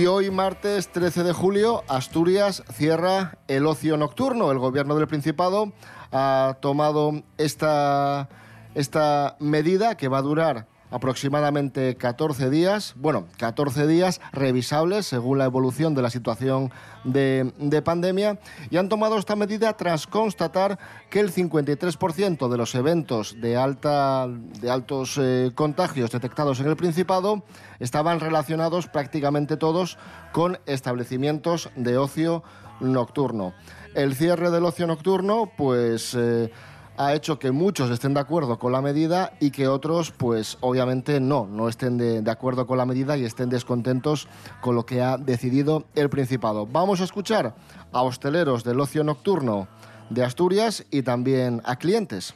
Y 0.02 0.06
hoy, 0.06 0.32
martes 0.32 0.88
13 0.88 1.22
de 1.22 1.32
julio, 1.32 1.84
Asturias 1.86 2.64
cierra 2.72 3.38
el 3.46 3.66
ocio 3.66 3.96
nocturno. 3.96 4.50
El 4.50 4.58
gobierno 4.58 4.96
del 4.96 5.06
Principado 5.06 5.72
ha 6.10 6.56
tomado 6.60 7.22
esta, 7.38 8.28
esta 8.74 9.36
medida 9.38 9.96
que 9.96 10.08
va 10.08 10.18
a 10.18 10.22
durar 10.22 10.66
aproximadamente 10.92 11.96
14 11.96 12.50
días, 12.50 12.94
bueno, 12.96 13.26
14 13.38 13.86
días 13.86 14.20
revisables 14.32 15.06
según 15.06 15.38
la 15.38 15.46
evolución 15.46 15.94
de 15.94 16.02
la 16.02 16.10
situación 16.10 16.70
de, 17.04 17.52
de 17.58 17.82
pandemia, 17.82 18.38
y 18.70 18.76
han 18.76 18.88
tomado 18.88 19.18
esta 19.18 19.34
medida 19.34 19.72
tras 19.76 20.06
constatar 20.06 20.78
que 21.10 21.20
el 21.20 21.32
53% 21.32 22.48
de 22.48 22.56
los 22.56 22.74
eventos 22.74 23.40
de, 23.40 23.56
alta, 23.56 24.28
de 24.28 24.70
altos 24.70 25.18
eh, 25.20 25.50
contagios 25.54 26.10
detectados 26.10 26.60
en 26.60 26.68
el 26.68 26.76
Principado 26.76 27.42
estaban 27.80 28.20
relacionados 28.20 28.86
prácticamente 28.86 29.56
todos 29.56 29.98
con 30.32 30.58
establecimientos 30.66 31.70
de 31.74 31.96
ocio 31.96 32.42
nocturno. 32.80 33.54
El 33.94 34.14
cierre 34.14 34.50
del 34.50 34.64
ocio 34.64 34.86
nocturno, 34.86 35.50
pues... 35.56 36.14
eh, 36.14 36.50
ha 36.96 37.14
hecho 37.14 37.38
que 37.38 37.50
muchos 37.50 37.90
estén 37.90 38.14
de 38.14 38.20
acuerdo 38.20 38.58
con 38.58 38.72
la 38.72 38.82
medida 38.82 39.32
y 39.40 39.50
que 39.50 39.68
otros, 39.68 40.10
pues 40.10 40.58
obviamente 40.60 41.20
no, 41.20 41.46
no 41.46 41.68
estén 41.68 41.98
de, 41.98 42.22
de 42.22 42.30
acuerdo 42.30 42.66
con 42.66 42.78
la 42.78 42.86
medida 42.86 43.16
y 43.16 43.24
estén 43.24 43.48
descontentos 43.48 44.28
con 44.60 44.74
lo 44.74 44.84
que 44.84 45.02
ha 45.02 45.16
decidido 45.16 45.84
el 45.94 46.10
Principado. 46.10 46.66
Vamos 46.66 47.00
a 47.00 47.04
escuchar 47.04 47.54
a 47.92 48.02
hosteleros 48.02 48.64
del 48.64 48.80
ocio 48.80 49.04
nocturno 49.04 49.68
de 50.10 50.24
Asturias 50.24 50.84
y 50.90 51.02
también 51.02 51.62
a 51.64 51.76
clientes. 51.76 52.34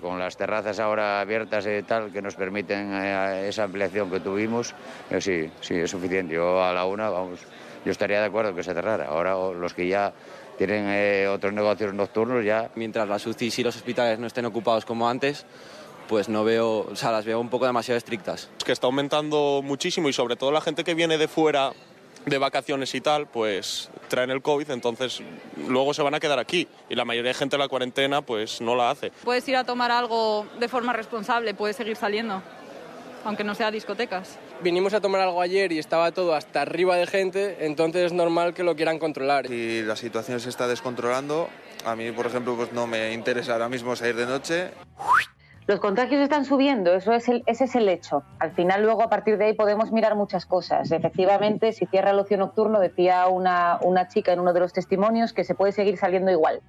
Con 0.00 0.18
las 0.18 0.36
terrazas 0.36 0.78
ahora 0.78 1.20
abiertas 1.20 1.66
y 1.66 1.82
tal, 1.82 2.12
que 2.12 2.20
nos 2.20 2.34
permiten 2.34 2.92
eh, 2.92 3.48
esa 3.48 3.64
ampliación 3.64 4.10
que 4.10 4.20
tuvimos, 4.20 4.74
eh, 5.10 5.20
sí, 5.20 5.50
sí, 5.60 5.74
es 5.74 5.90
suficiente. 5.90 6.34
Yo 6.34 6.62
a 6.62 6.72
la 6.74 6.84
una, 6.84 7.08
vamos, 7.08 7.40
yo 7.84 7.92
estaría 7.92 8.20
de 8.20 8.26
acuerdo 8.26 8.54
que 8.54 8.62
se 8.62 8.74
cerrara. 8.74 9.06
Ahora 9.06 9.34
los 9.54 9.72
que 9.72 9.88
ya 9.88 10.12
tienen 10.56 10.86
eh, 10.88 11.28
otros 11.28 11.52
negocios 11.52 11.94
nocturnos 11.94 12.44
ya... 12.44 12.70
Mientras 12.74 13.08
las 13.08 13.26
UCIs 13.26 13.58
y 13.58 13.62
los 13.62 13.76
hospitales 13.76 14.18
no 14.18 14.26
estén 14.26 14.44
ocupados 14.44 14.84
como 14.84 15.08
antes, 15.08 15.46
pues 16.08 16.28
no 16.28 16.44
veo, 16.44 16.86
o 16.90 16.96
sea, 16.96 17.12
las 17.12 17.24
veo 17.24 17.40
un 17.40 17.48
poco 17.48 17.66
demasiado 17.66 17.98
estrictas. 17.98 18.48
que 18.64 18.72
está 18.72 18.86
aumentando 18.86 19.60
muchísimo 19.62 20.08
y 20.08 20.12
sobre 20.12 20.36
todo 20.36 20.52
la 20.52 20.60
gente 20.60 20.84
que 20.84 20.94
viene 20.94 21.18
de 21.18 21.28
fuera 21.28 21.72
de 22.26 22.38
vacaciones 22.38 22.92
y 22.94 23.00
tal, 23.00 23.28
pues 23.28 23.88
traen 24.08 24.30
el 24.30 24.42
COVID, 24.42 24.70
entonces 24.70 25.22
luego 25.68 25.94
se 25.94 26.02
van 26.02 26.14
a 26.14 26.20
quedar 26.20 26.40
aquí 26.40 26.66
y 26.88 26.96
la 26.96 27.04
mayoría 27.04 27.30
de 27.30 27.34
gente 27.34 27.56
la 27.56 27.68
cuarentena 27.68 28.20
pues 28.20 28.60
no 28.60 28.74
la 28.74 28.90
hace. 28.90 29.12
Puedes 29.24 29.48
ir 29.48 29.56
a 29.56 29.64
tomar 29.64 29.92
algo 29.92 30.44
de 30.58 30.68
forma 30.68 30.92
responsable, 30.92 31.54
puedes 31.54 31.76
seguir 31.76 31.96
saliendo, 31.96 32.42
aunque 33.26 33.44
no 33.44 33.54
sea 33.54 33.70
discotecas. 33.70 34.38
Vinimos 34.62 34.94
a 34.94 35.00
tomar 35.00 35.20
algo 35.20 35.40
ayer 35.40 35.72
y 35.72 35.78
estaba 35.78 36.12
todo 36.12 36.34
hasta 36.34 36.62
arriba 36.62 36.96
de 36.96 37.06
gente, 37.06 37.66
entonces 37.66 38.06
es 38.06 38.12
normal 38.12 38.54
que 38.54 38.62
lo 38.64 38.74
quieran 38.76 38.98
controlar. 38.98 39.46
Si 39.48 39.82
la 39.82 39.96
situación 39.96 40.40
se 40.40 40.48
está 40.48 40.66
descontrolando, 40.68 41.48
a 41.84 41.94
mí, 41.96 42.10
por 42.12 42.26
ejemplo, 42.26 42.54
pues 42.56 42.72
no 42.72 42.86
me 42.86 43.12
interesa 43.12 43.52
ahora 43.52 43.68
mismo 43.68 43.94
salir 43.96 44.16
de 44.16 44.26
noche. 44.26 44.70
Los 45.66 45.80
contagios 45.80 46.20
están 46.22 46.44
subiendo, 46.44 46.94
eso 46.94 47.12
es 47.12 47.26
el- 47.28 47.42
ese 47.46 47.64
es 47.64 47.74
el 47.74 47.88
hecho. 47.88 48.22
Al 48.38 48.52
final, 48.52 48.82
luego, 48.82 49.02
a 49.02 49.10
partir 49.10 49.36
de 49.36 49.46
ahí, 49.46 49.52
podemos 49.52 49.90
mirar 49.90 50.14
muchas 50.14 50.46
cosas. 50.46 50.92
Efectivamente, 50.92 51.72
si 51.72 51.86
cierra 51.86 52.10
el 52.12 52.18
ocio 52.20 52.36
nocturno, 52.36 52.78
decía 52.78 53.26
una, 53.26 53.78
una 53.82 54.06
chica 54.06 54.32
en 54.32 54.38
uno 54.38 54.52
de 54.52 54.60
los 54.60 54.72
testimonios 54.72 55.32
que 55.32 55.42
se 55.42 55.56
puede 55.56 55.72
seguir 55.72 55.96
saliendo 55.98 56.30
igual. 56.30 56.60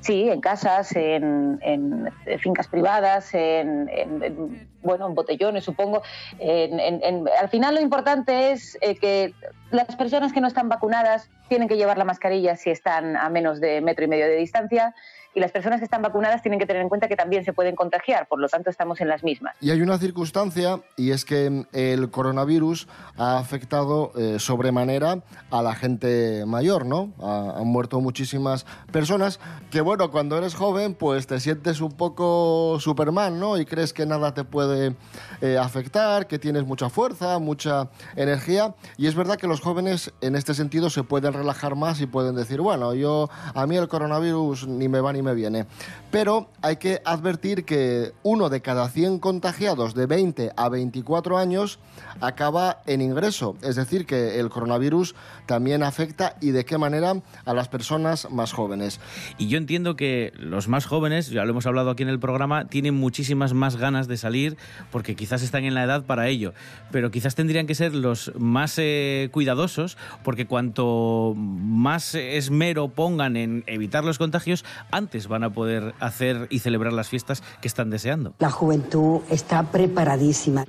Sí, 0.00 0.30
en 0.30 0.40
casas, 0.40 0.96
en, 0.96 1.58
en 1.62 2.10
fincas 2.40 2.68
privadas, 2.68 3.34
en, 3.34 3.88
en- 3.90 4.22
en, 4.22 4.68
bueno, 4.82 5.06
en 5.06 5.14
botellones, 5.14 5.64
supongo. 5.64 6.02
Al 6.40 7.48
final, 7.50 7.74
lo 7.74 7.80
importante 7.82 8.52
es 8.52 8.78
eh, 8.80 8.96
que 8.96 9.34
las 9.70 9.94
personas 9.96 10.32
que 10.32 10.40
no 10.40 10.48
están 10.48 10.68
vacunadas 10.70 11.28
tienen 11.48 11.68
que 11.68 11.76
llevar 11.76 11.98
la 11.98 12.04
mascarilla 12.04 12.56
si 12.56 12.70
están 12.70 13.16
a 13.16 13.28
menos 13.28 13.60
de 13.60 13.80
metro 13.82 14.04
y 14.04 14.08
medio 14.08 14.26
de 14.26 14.36
distancia 14.36 14.94
y 15.34 15.40
las 15.40 15.52
personas 15.52 15.78
que 15.78 15.84
están 15.84 16.02
vacunadas 16.02 16.42
tienen 16.42 16.58
que 16.58 16.66
tener 16.66 16.82
en 16.82 16.88
cuenta 16.88 17.08
que 17.08 17.16
también 17.16 17.44
se 17.44 17.52
pueden 17.52 17.76
contagiar, 17.76 18.26
por 18.28 18.40
lo 18.40 18.48
tanto 18.48 18.70
estamos 18.70 19.00
en 19.00 19.08
las 19.08 19.22
mismas. 19.22 19.54
Y 19.60 19.70
hay 19.70 19.80
una 19.82 19.98
circunstancia 19.98 20.80
y 20.96 21.10
es 21.12 21.24
que 21.24 21.66
el 21.72 22.10
coronavirus 22.10 22.88
ha 23.16 23.38
afectado 23.38 24.12
eh, 24.16 24.36
sobremanera 24.38 25.22
a 25.50 25.62
la 25.62 25.74
gente 25.74 26.44
mayor, 26.46 26.84
¿no? 26.86 27.12
Ha- 27.22 27.54
han 27.60 27.66
muerto 27.66 28.00
muchísimas 28.00 28.66
personas 28.92 29.40
que, 29.70 29.80
bueno, 29.80 30.10
cuando 30.10 30.36
eres 30.36 30.54
joven, 30.54 30.94
pues 30.94 31.26
te 31.26 31.38
sientes 31.40 31.80
un 31.80 31.92
poco 31.92 32.78
Superman, 32.80 33.38
¿no? 33.38 33.58
Y 33.58 33.64
crees 33.64 33.92
que 33.92 34.06
nada 34.06 34.34
te 34.34 34.44
puede 34.44 34.94
eh, 35.40 35.58
afectar, 35.58 36.26
que 36.26 36.38
tienes 36.38 36.64
mucha 36.64 36.90
fuerza, 36.90 37.38
mucha 37.38 37.88
energía. 38.16 38.74
Y 38.96 39.06
es 39.06 39.14
verdad 39.14 39.36
que 39.36 39.46
los 39.46 39.60
jóvenes 39.60 40.12
en 40.20 40.34
este 40.36 40.54
sentido 40.54 40.90
se 40.90 41.02
pueden 41.04 41.32
relajar 41.32 41.76
más 41.76 42.00
y 42.00 42.06
pueden 42.06 42.34
decir, 42.34 42.60
bueno, 42.60 42.94
yo 42.94 43.28
a 43.54 43.66
mí 43.66 43.76
el 43.76 43.88
coronavirus 43.88 44.66
ni 44.66 44.88
me 44.88 45.00
va 45.00 45.12
ni 45.12 45.19
me 45.22 45.34
viene. 45.34 45.66
Pero 46.10 46.48
hay 46.62 46.76
que 46.76 47.00
advertir 47.04 47.64
que 47.64 48.12
uno 48.22 48.48
de 48.48 48.60
cada 48.60 48.88
100 48.88 49.18
contagiados 49.18 49.94
de 49.94 50.06
20 50.06 50.52
a 50.56 50.68
24 50.68 51.38
años 51.38 51.78
acaba 52.20 52.82
en 52.86 53.00
ingreso. 53.00 53.56
Es 53.62 53.76
decir, 53.76 54.06
que 54.06 54.40
el 54.40 54.50
coronavirus 54.50 55.14
también 55.46 55.82
afecta 55.82 56.36
y 56.40 56.50
de 56.50 56.64
qué 56.64 56.78
manera 56.78 57.14
a 57.44 57.54
las 57.54 57.68
personas 57.68 58.30
más 58.30 58.52
jóvenes. 58.52 59.00
Y 59.38 59.48
yo 59.48 59.58
entiendo 59.58 59.96
que 59.96 60.32
los 60.36 60.68
más 60.68 60.86
jóvenes, 60.86 61.30
ya 61.30 61.44
lo 61.44 61.50
hemos 61.50 61.66
hablado 61.66 61.90
aquí 61.90 62.02
en 62.02 62.08
el 62.08 62.20
programa, 62.20 62.66
tienen 62.66 62.94
muchísimas 62.94 63.54
más 63.54 63.76
ganas 63.76 64.08
de 64.08 64.16
salir 64.16 64.56
porque 64.90 65.16
quizás 65.16 65.42
están 65.42 65.64
en 65.64 65.74
la 65.74 65.84
edad 65.84 66.04
para 66.04 66.28
ello. 66.28 66.54
Pero 66.90 67.10
quizás 67.10 67.34
tendrían 67.34 67.66
que 67.66 67.74
ser 67.74 67.94
los 67.94 68.32
más 68.38 68.74
eh, 68.78 69.28
cuidadosos 69.32 69.96
porque 70.22 70.46
cuanto 70.46 71.34
más 71.36 72.14
esmero 72.14 72.88
pongan 72.88 73.36
en 73.36 73.64
evitar 73.66 74.04
los 74.04 74.18
contagios, 74.18 74.64
antes 74.90 75.09
van 75.28 75.44
a 75.44 75.50
poder 75.52 75.94
hacer 76.00 76.46
y 76.50 76.60
celebrar 76.60 76.92
las 76.92 77.08
fiestas 77.08 77.42
que 77.60 77.68
están 77.68 77.90
deseando. 77.90 78.34
La 78.38 78.50
juventud 78.50 79.20
está 79.30 79.62
preparadísima. 79.64 80.64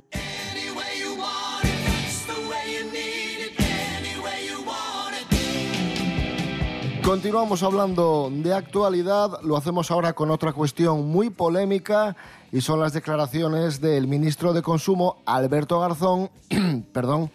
Continuamos 7.02 7.64
hablando 7.64 8.30
de 8.32 8.54
actualidad, 8.54 9.40
lo 9.42 9.56
hacemos 9.56 9.90
ahora 9.90 10.12
con 10.12 10.30
otra 10.30 10.52
cuestión 10.52 11.08
muy 11.08 11.30
polémica 11.30 12.16
y 12.52 12.60
son 12.60 12.78
las 12.78 12.92
declaraciones 12.92 13.80
del 13.80 14.06
ministro 14.06 14.52
de 14.52 14.62
Consumo, 14.62 15.20
Alberto 15.26 15.80
Garzón, 15.80 16.30
perdón, 16.92 17.30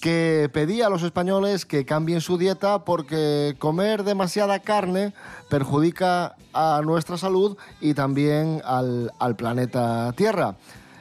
que 0.00 0.48
pedía 0.52 0.86
a 0.86 0.90
los 0.90 1.02
españoles 1.02 1.66
que 1.66 1.84
cambien 1.84 2.20
su 2.20 2.38
dieta 2.38 2.84
porque 2.84 3.54
comer 3.58 4.02
demasiada 4.02 4.58
carne 4.60 5.12
perjudica 5.48 6.36
a 6.54 6.80
nuestra 6.84 7.18
salud 7.18 7.56
y 7.80 7.94
también 7.94 8.62
al, 8.64 9.36
planeta 9.36 10.12
Tierra. 10.16 10.56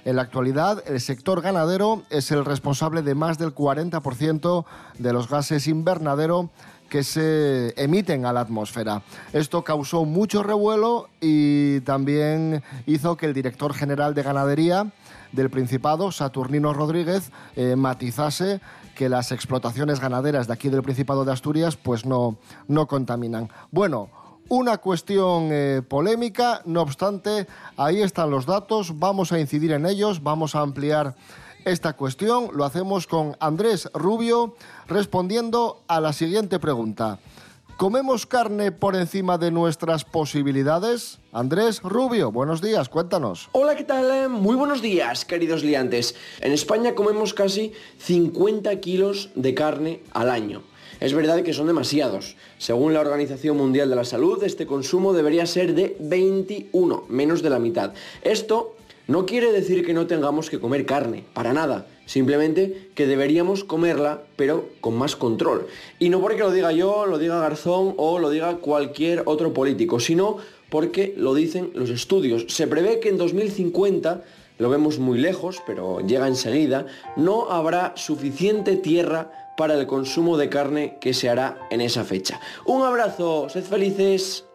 En 0.05 0.17
la 0.17 0.23
actualidad, 0.23 0.83
el 0.87 0.99
sector 1.01 1.41
ganadero 1.41 2.03
es 2.09 2.31
el 2.31 2.45
responsable 2.45 3.01
de 3.01 3.15
más 3.15 3.37
del 3.37 3.55
40% 3.55 4.65
de 4.97 5.13
los 5.13 5.29
gases 5.29 5.67
invernadero 5.67 6.49
que 6.89 7.03
se 7.03 7.73
emiten 7.81 8.25
a 8.25 8.33
la 8.33 8.41
atmósfera. 8.41 9.03
Esto 9.31 9.63
causó 9.63 10.05
mucho 10.05 10.41
revuelo 10.41 11.07
y 11.21 11.81
también 11.81 12.63
hizo 12.87 13.15
que 13.15 13.27
el 13.27 13.33
director 13.33 13.73
general 13.73 14.15
de 14.15 14.23
ganadería 14.23 14.91
del 15.31 15.49
Principado, 15.49 16.11
Saturnino 16.11 16.73
Rodríguez, 16.73 17.31
eh, 17.55 17.75
matizase 17.75 18.61
que 18.99 19.07
las 19.07 19.31
explotaciones 19.31 20.01
ganaderas 20.01 20.47
de 20.47 20.53
aquí 20.53 20.67
del 20.67 20.83
Principado 20.83 21.23
de 21.23 21.31
Asturias 21.31 21.77
pues 21.77 22.05
no, 22.05 22.37
no 22.67 22.85
contaminan. 22.85 23.49
Bueno, 23.71 24.09
una 24.49 24.79
cuestión 24.79 25.47
eh, 25.53 25.81
polémica, 25.87 26.61
no 26.65 26.81
obstante, 26.81 27.47
ahí 27.77 28.01
están 28.01 28.29
los 28.29 28.45
datos, 28.45 28.99
vamos 28.99 29.31
a 29.31 29.39
incidir 29.39 29.71
en 29.71 29.85
ellos, 29.85 30.21
vamos 30.21 30.53
a 30.53 30.59
ampliar 30.59 31.15
esta 31.63 31.93
cuestión. 31.93 32.49
Lo 32.53 32.65
hacemos 32.65 33.07
con 33.07 33.37
Andrés 33.39 33.89
Rubio 33.93 34.57
respondiendo 34.89 35.81
a 35.87 36.01
la 36.01 36.11
siguiente 36.11 36.59
pregunta. 36.59 37.19
¿Comemos 37.79 38.25
carne 38.25 38.73
por 38.73 38.97
encima 38.97 39.37
de 39.37 39.51
nuestras 39.51 40.03
posibilidades? 40.03 41.19
Andrés 41.31 41.81
Rubio, 41.81 42.29
buenos 42.29 42.61
días, 42.61 42.89
cuéntanos. 42.89 43.47
Hola, 43.53 43.77
¿qué 43.77 43.85
tal? 43.85 44.27
Muy 44.27 44.57
buenos 44.57 44.81
días, 44.81 45.23
queridos 45.23 45.63
liantes. 45.63 46.13
En 46.41 46.51
España 46.51 46.93
comemos 46.93 47.33
casi 47.33 47.71
50 47.99 48.77
kilos 48.81 49.29
de 49.35 49.53
carne 49.53 50.01
al 50.11 50.29
año. 50.29 50.61
Es 50.99 51.13
verdad 51.13 51.41
que 51.41 51.53
son 51.53 51.67
demasiados. 51.67 52.35
Según 52.57 52.93
la 52.93 52.99
Organización 52.99 53.55
Mundial 53.55 53.89
de 53.89 53.95
la 53.95 54.03
Salud, 54.03 54.43
este 54.43 54.67
consumo 54.67 55.13
debería 55.13 55.45
ser 55.45 55.73
de 55.73 55.95
21, 56.01 57.05
menos 57.07 57.41
de 57.41 57.49
la 57.49 57.59
mitad. 57.59 57.93
Esto 58.23 58.75
no 59.07 59.25
quiere 59.25 59.53
decir 59.53 59.85
que 59.85 59.93
no 59.93 60.05
tengamos 60.05 60.49
que 60.49 60.59
comer 60.59 60.85
carne, 60.85 61.23
para 61.33 61.53
nada. 61.53 61.87
Simplemente 62.09 62.89
que 62.95 63.05
deberíamos 63.05 63.63
comerla, 63.63 64.23
pero 64.35 64.69
con 64.81 64.97
más 64.97 65.15
control. 65.15 65.67
Y 65.99 66.09
no 66.09 66.19
porque 66.19 66.39
lo 66.39 66.49
diga 66.49 66.71
yo, 66.71 67.05
lo 67.05 67.19
diga 67.19 67.39
Garzón 67.39 67.93
o 67.97 68.17
lo 68.17 68.31
diga 68.31 68.55
cualquier 68.55 69.21
otro 69.27 69.53
político, 69.53 69.99
sino 69.99 70.37
porque 70.71 71.13
lo 71.15 71.35
dicen 71.35 71.69
los 71.75 71.91
estudios. 71.91 72.47
Se 72.47 72.65
prevé 72.65 72.99
que 72.99 73.09
en 73.09 73.19
2050, 73.19 74.23
lo 74.57 74.69
vemos 74.71 74.97
muy 74.97 75.19
lejos, 75.19 75.61
pero 75.67 75.99
llega 75.99 76.27
enseguida, 76.27 76.87
no 77.15 77.51
habrá 77.51 77.93
suficiente 77.95 78.75
tierra 78.75 79.53
para 79.55 79.75
el 79.75 79.85
consumo 79.85 80.35
de 80.35 80.49
carne 80.49 80.97
que 80.99 81.13
se 81.13 81.29
hará 81.29 81.59
en 81.69 81.79
esa 81.79 82.03
fecha. 82.05 82.41
Un 82.65 82.81
abrazo, 82.81 83.49
sed 83.49 83.65
felices. 83.65 84.45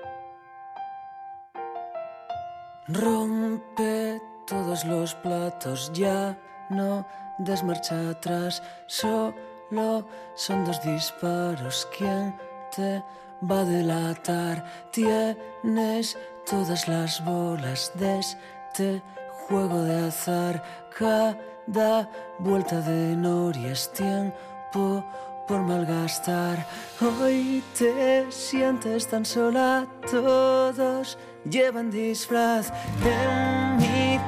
Rompe 2.88 4.20
todos 4.44 4.84
los 4.86 5.14
platos, 5.14 5.92
ya 5.94 6.36
no 6.68 7.06
des 7.38 7.62
marcha 7.62 8.10
atrás, 8.10 8.62
solo 8.86 10.06
son 10.34 10.64
dos 10.64 10.80
disparos. 10.82 11.88
¿Quién 11.96 12.34
te 12.74 13.02
va 13.42 13.60
a 13.60 13.64
delatar? 13.64 14.64
Tienes 14.92 16.16
todas 16.48 16.88
las 16.88 17.24
bolas 17.24 17.92
de 17.94 18.18
este 18.18 19.02
juego 19.48 19.82
de 19.82 20.08
azar. 20.08 20.62
Cada 20.96 22.08
vuelta 22.38 22.80
de 22.80 23.16
noria 23.16 23.72
es 23.72 23.90
tiempo 23.92 25.04
por 25.46 25.60
malgastar. 25.60 26.66
Hoy 27.00 27.62
te 27.78 28.30
sientes 28.30 29.08
tan 29.08 29.24
sola, 29.24 29.86
todos 30.10 31.18
llevan 31.44 31.90
disfraz. 31.90 32.72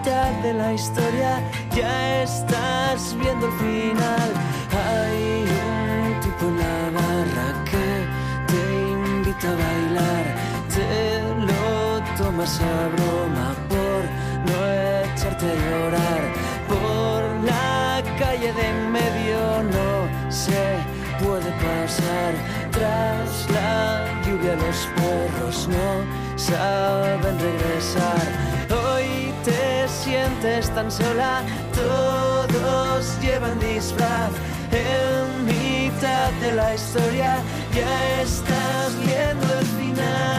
De 0.07 0.55
la 0.55 0.73
historia 0.73 1.43
ya 1.75 2.23
estás 2.23 3.17
viendo 3.19 3.47
el 3.47 3.53
final. 3.55 4.31
Hay 4.71 5.43
un 5.43 6.21
tipo 6.21 6.47
en 6.47 6.59
la 6.59 6.91
barra 6.95 7.65
que 7.65 8.07
te 8.47 8.91
invita 8.93 9.49
a 9.49 9.57
bailar. 9.57 10.25
Te 10.73 11.23
lo 11.49 12.17
tomas 12.17 12.61
a 12.61 12.87
broma 12.95 13.57
por 13.69 14.01
no 14.47 14.57
echarte 15.11 15.45
a 15.45 15.57
llorar. 15.69 16.23
Por 16.69 17.23
la 17.45 18.01
calle 18.17 18.53
de 18.53 18.69
en 18.69 18.93
medio 18.93 19.65
no 19.75 20.31
se 20.31 20.79
puede 21.19 21.51
pasar. 21.67 22.33
Tras 22.71 23.51
la 23.51 24.05
lluvia 24.25 24.55
los 24.55 24.87
perros 24.95 25.69
no 25.69 26.39
saben 26.39 27.37
regresar. 27.41 28.66
Sientes 30.07 30.71
tan 30.73 30.89
sola, 30.89 31.43
todos 31.75 33.21
llevan 33.21 33.59
disfraz. 33.59 34.31
En 34.71 35.45
mitad 35.45 36.31
de 36.41 36.53
la 36.53 36.77
historia 36.77 37.39
ya 37.75 38.23
estás 38.23 38.93
viendo 39.05 39.59
el 39.59 39.67
final. 39.67 40.36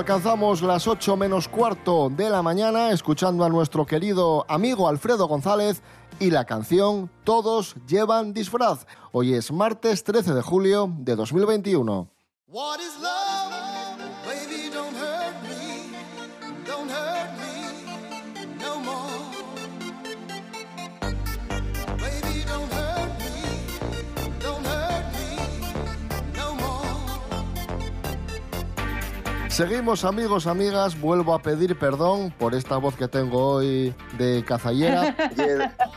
Alcanzamos 0.00 0.62
las 0.62 0.88
8 0.88 1.14
menos 1.18 1.46
cuarto 1.46 2.08
de 2.08 2.30
la 2.30 2.40
mañana 2.40 2.90
escuchando 2.90 3.44
a 3.44 3.50
nuestro 3.50 3.84
querido 3.84 4.46
amigo 4.48 4.88
Alfredo 4.88 5.28
González 5.28 5.82
y 6.18 6.30
la 6.30 6.46
canción 6.46 7.10
Todos 7.22 7.74
llevan 7.86 8.32
disfraz. 8.32 8.86
Hoy 9.12 9.34
es 9.34 9.52
martes 9.52 10.02
13 10.02 10.32
de 10.32 10.40
julio 10.40 10.90
de 10.90 11.16
2021. 11.16 12.08
What 12.48 12.78
is 12.80 12.98
love? 13.02 13.39
Seguimos 29.60 30.06
amigos, 30.06 30.46
amigas, 30.46 30.98
vuelvo 30.98 31.34
a 31.34 31.42
pedir 31.42 31.78
perdón 31.78 32.32
por 32.38 32.54
esta 32.54 32.78
voz 32.78 32.96
que 32.96 33.08
tengo 33.08 33.56
hoy 33.56 33.94
de 34.16 34.42
cazallera. 34.42 35.14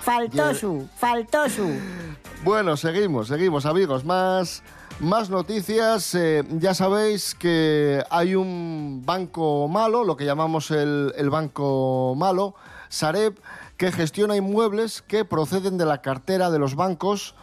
Faltó 0.01 0.53
su, 0.53 0.89
faltó 0.97 1.47
su. 1.47 1.71
Bueno, 2.43 2.75
seguimos, 2.75 3.29
seguimos 3.29 3.65
amigos, 3.65 4.03
más, 4.03 4.63
más 4.99 5.29
noticias. 5.29 6.13
Eh, 6.13 6.43
ya 6.59 6.73
sabéis 6.73 7.35
que 7.35 8.03
hay 8.09 8.35
un 8.35 9.01
banco 9.05 9.69
malo, 9.69 10.03
lo 10.03 10.17
que 10.17 10.25
llamamos 10.25 10.69
el, 10.69 11.13
el 11.15 11.29
banco 11.29 12.15
malo, 12.17 12.55
Sareb, 12.89 13.39
que 13.77 13.93
gestiona 13.93 14.35
inmuebles 14.35 15.01
que 15.01 15.23
proceden 15.23 15.77
de 15.77 15.85
la 15.85 16.01
cartera 16.01 16.51
de 16.51 16.59
los 16.59 16.75
bancos 16.75 17.33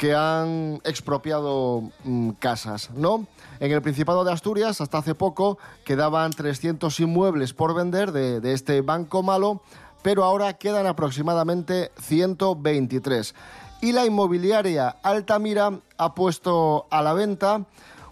que 0.00 0.14
han 0.14 0.80
expropiado 0.84 1.82
mm, 2.04 2.30
casas, 2.38 2.88
¿no? 2.94 3.26
En 3.60 3.70
el 3.70 3.82
Principado 3.82 4.24
de 4.24 4.32
Asturias, 4.32 4.80
hasta 4.80 4.96
hace 4.96 5.14
poco, 5.14 5.58
quedaban 5.84 6.30
300 6.30 6.98
inmuebles 7.00 7.52
por 7.52 7.74
vender 7.74 8.10
de, 8.10 8.40
este 8.54 8.80
banco 8.80 9.22
malo, 9.22 9.60
pero 10.00 10.24
ahora 10.24 10.54
quedan 10.54 10.86
aproximadamente 10.86 11.92
123. 12.00 13.34
Y 13.82 13.92
la 13.92 14.06
inmobiliaria 14.06 14.88
Altamira 15.02 15.78
ha 15.98 16.14
puesto 16.14 16.86
a 16.88 17.02
la 17.02 17.12
venta 17.12 17.66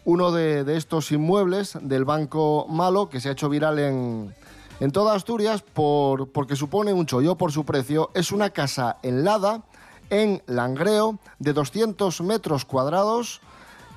uno 0.05 0.31
de, 0.31 0.64
de 0.64 0.77
estos 0.77 1.11
inmuebles 1.11 1.79
del 1.81 2.05
banco 2.05 2.66
malo 2.68 3.09
que 3.09 3.20
se 3.20 3.31
ha 3.31 3.33
hecho 3.33 3.48
viral 3.48 3.79
en, 3.79 4.35
en 4.81 4.92
toda 4.92 5.14
Asturias 5.14 5.62
por, 5.62 6.29
porque 6.33 6.55
supone 6.55 6.92
un 6.92 7.07
chollo 7.07 7.37
por 7.37 7.51
su 7.51 7.64
precio. 7.64 8.11
Es 8.14 8.31
una 8.31 8.51
casa 8.51 8.98
en 9.03 9.24
Lada, 9.24 9.62
en 10.11 10.42
Langreo, 10.47 11.18
de 11.38 11.53
200 11.53 12.21
metros 12.23 12.64
cuadrados 12.64 13.40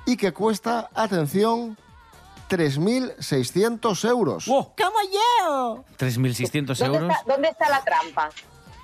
y 0.06 0.16
que 0.16 0.32
cuesta, 0.32 0.90
atención, 0.94 1.76
3.600 2.50 4.08
euros. 4.08 4.44
¡Como 4.46 4.66
yo! 4.76 5.84
3.600 5.98 6.76
¿Dónde 6.78 6.98
euros. 6.98 7.10
está, 7.12 7.32
¿Dónde 7.32 7.48
está 7.48 7.68
la 7.68 7.82
trampa? 7.82 8.30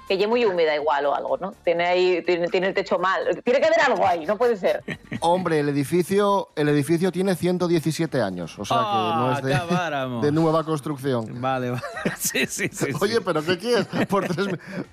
Que 0.07 0.17
ya 0.17 0.27
muy 0.27 0.45
húmeda 0.47 0.75
igual 0.75 1.05
o 1.07 1.15
algo, 1.15 1.37
¿no? 1.37 1.53
Tiene 1.65 1.87
ahí, 1.87 2.23
tiene, 2.25 2.49
tiene 2.49 2.69
el 2.69 2.75
techo 2.75 2.99
mal. 2.99 3.43
Tiene 3.45 3.61
que 3.61 3.67
haber 3.67 3.81
algo 3.83 4.07
ahí, 4.07 4.25
no 4.25 4.39
puede 4.39 4.57
ser. 4.57 4.83
Hombre, 5.21 5.61
el 5.61 5.69
edificio, 5.69 6.49
el 6.57 6.69
edificio 6.69 7.11
tiene 7.13 7.35
117 7.35 8.21
años, 8.23 8.59
o 8.59 8.65
sea 8.65 8.77
que 8.77 8.83
no 8.85 9.33
es 9.33 9.39
Ah, 9.55 9.65
acabáramos. 9.65 10.23
de, 10.23 10.29
de 10.29 10.33
nueva 10.33 10.65
construcción. 10.65 11.41
Vale, 11.41 11.71
vale. 11.71 11.83
Sí, 12.19 12.47
sí, 12.47 12.69
sí. 12.73 12.87
Oye, 13.01 13.21
¿pero 13.21 13.43
qué 13.45 13.57
quieres? 13.59 13.87
Por 14.09 14.27
tres, 14.27 14.47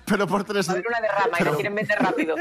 pero 0.04 0.26
por 0.26 0.44
tres, 0.44 0.68
haber 0.70 0.84
una 0.86 1.00
derrama 1.00 1.36
y 1.40 1.44
lo 1.44 1.54
quieren 1.54 1.74
vender 1.74 1.98
rápido. 1.98 2.34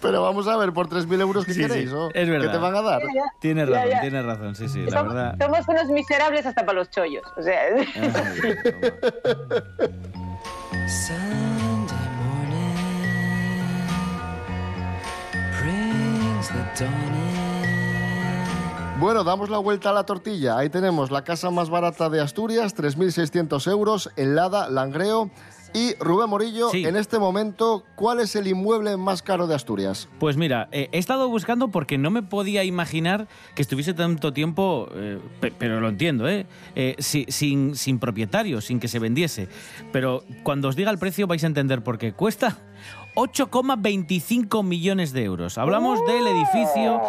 pero 0.00 0.22
vamos 0.22 0.46
a 0.46 0.56
ver, 0.56 0.72
por 0.72 0.88
3.000 0.88 1.20
euros, 1.20 1.44
¿qué 1.44 1.54
Sí, 1.54 1.62
sí, 1.62 1.68
queréis? 1.68 1.90
es 2.14 2.28
verdad. 2.28 2.46
¿Qué 2.46 2.52
te 2.52 2.58
van 2.58 2.76
a 2.76 2.82
dar? 2.82 3.02
Tienes 3.40 3.68
razón, 3.68 3.90
ya. 3.90 4.00
tienes 4.00 4.24
razón, 4.24 4.54
sí, 4.54 4.68
sí, 4.68 4.82
la 4.86 5.02
verdad. 5.02 5.36
somos 5.40 5.68
unos 5.68 5.86
miserables 5.88 6.44
hasta 6.46 6.64
para 6.66 6.78
los 6.78 6.90
chollos. 6.90 7.24
O 7.36 7.42
sea, 7.42 7.60
Sunday 10.86 11.53
Bueno, 19.00 19.24
damos 19.24 19.50
la 19.50 19.58
vuelta 19.58 19.90
a 19.90 19.92
la 19.92 20.04
tortilla. 20.04 20.56
Ahí 20.56 20.70
tenemos 20.70 21.10
la 21.10 21.24
casa 21.24 21.50
más 21.50 21.68
barata 21.68 22.08
de 22.08 22.20
Asturias, 22.20 22.76
3.600 22.76 23.70
euros, 23.70 24.10
en 24.16 24.34
Lada, 24.34 24.70
Langreo. 24.70 25.30
Y 25.74 25.94
Rubén 25.98 26.30
Morillo, 26.30 26.72
en 26.72 26.94
este 26.94 27.18
momento, 27.18 27.82
¿cuál 27.96 28.20
es 28.20 28.36
el 28.36 28.46
inmueble 28.46 28.96
más 28.96 29.22
caro 29.22 29.48
de 29.48 29.56
Asturias? 29.56 30.08
Pues 30.20 30.36
mira, 30.36 30.68
eh, 30.70 30.88
he 30.92 30.98
estado 30.98 31.28
buscando 31.28 31.68
porque 31.68 31.98
no 31.98 32.10
me 32.12 32.22
podía 32.22 32.62
imaginar 32.62 33.26
que 33.56 33.62
estuviese 33.62 33.92
tanto 33.92 34.32
tiempo, 34.32 34.88
eh, 34.94 35.18
pe- 35.40 35.52
pero 35.58 35.80
lo 35.80 35.88
entiendo, 35.88 36.28
¿eh? 36.28 36.46
Eh, 36.76 36.94
si- 37.00 37.26
sin, 37.28 37.74
sin 37.74 37.98
propietario, 37.98 38.60
sin 38.60 38.78
que 38.78 38.86
se 38.86 39.00
vendiese. 39.00 39.48
Pero 39.92 40.22
cuando 40.44 40.68
os 40.68 40.76
diga 40.76 40.92
el 40.92 40.98
precio 40.98 41.26
vais 41.26 41.42
a 41.42 41.48
entender 41.48 41.82
por 41.82 41.98
qué. 41.98 42.12
Cuesta 42.12 42.56
8,25 43.16 44.62
millones 44.64 45.12
de 45.12 45.22
euros. 45.24 45.56
Hablamos 45.56 46.00
del 46.06 46.26
edificio, 46.26 47.00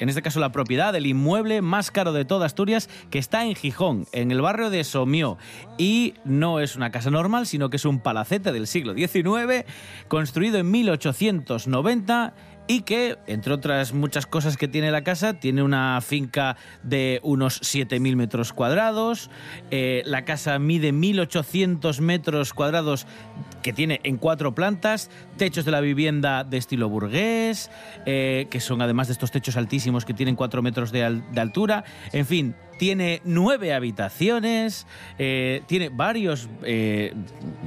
en 0.00 0.08
este 0.08 0.20
caso 0.20 0.40
la 0.40 0.50
propiedad, 0.50 0.92
del 0.92 1.06
inmueble 1.06 1.62
más 1.62 1.92
caro 1.92 2.12
de 2.12 2.24
toda 2.24 2.46
Asturias, 2.46 2.88
que 3.10 3.20
está 3.20 3.44
en 3.44 3.54
Gijón, 3.54 4.06
en 4.12 4.32
el 4.32 4.40
barrio 4.40 4.70
de 4.70 4.82
Somió. 4.82 5.38
Y 5.78 6.14
no 6.24 6.58
es 6.58 6.74
una 6.74 6.90
casa 6.90 7.10
normal, 7.10 7.46
sino 7.46 7.70
que 7.70 7.76
es 7.76 7.84
un 7.84 8.00
palacete 8.12 8.52
del 8.52 8.66
siglo 8.66 8.92
XIX, 8.92 9.64
construido 10.06 10.58
en 10.58 10.70
1890 10.70 12.34
y 12.68 12.82
que, 12.82 13.16
entre 13.26 13.54
otras 13.54 13.94
muchas 13.94 14.26
cosas 14.26 14.58
que 14.58 14.68
tiene 14.68 14.90
la 14.90 15.02
casa, 15.02 15.40
tiene 15.40 15.62
una 15.62 15.98
finca 16.02 16.58
de 16.82 17.20
unos 17.22 17.62
7.000 17.62 18.14
metros 18.14 18.52
cuadrados. 18.52 19.30
Eh, 19.70 20.02
la 20.04 20.26
casa 20.26 20.58
mide 20.58 20.92
1.800 20.92 22.00
metros 22.00 22.52
cuadrados 22.52 23.06
que 23.62 23.72
tiene 23.72 24.00
en 24.04 24.18
cuatro 24.18 24.54
plantas, 24.54 25.10
techos 25.38 25.64
de 25.64 25.70
la 25.70 25.80
vivienda 25.80 26.44
de 26.44 26.58
estilo 26.58 26.90
burgués, 26.90 27.70
eh, 28.04 28.46
que 28.50 28.60
son 28.60 28.82
además 28.82 29.08
de 29.08 29.14
estos 29.14 29.30
techos 29.30 29.56
altísimos 29.56 30.04
que 30.04 30.12
tienen 30.12 30.36
cuatro 30.36 30.60
metros 30.60 30.92
de, 30.92 31.22
de 31.32 31.40
altura. 31.40 31.84
En 32.12 32.26
fin, 32.26 32.54
tiene 32.82 33.22
nueve 33.24 33.72
habitaciones, 33.74 34.88
eh, 35.16 35.62
tiene 35.68 35.88
varios 35.88 36.48
eh, 36.64 37.14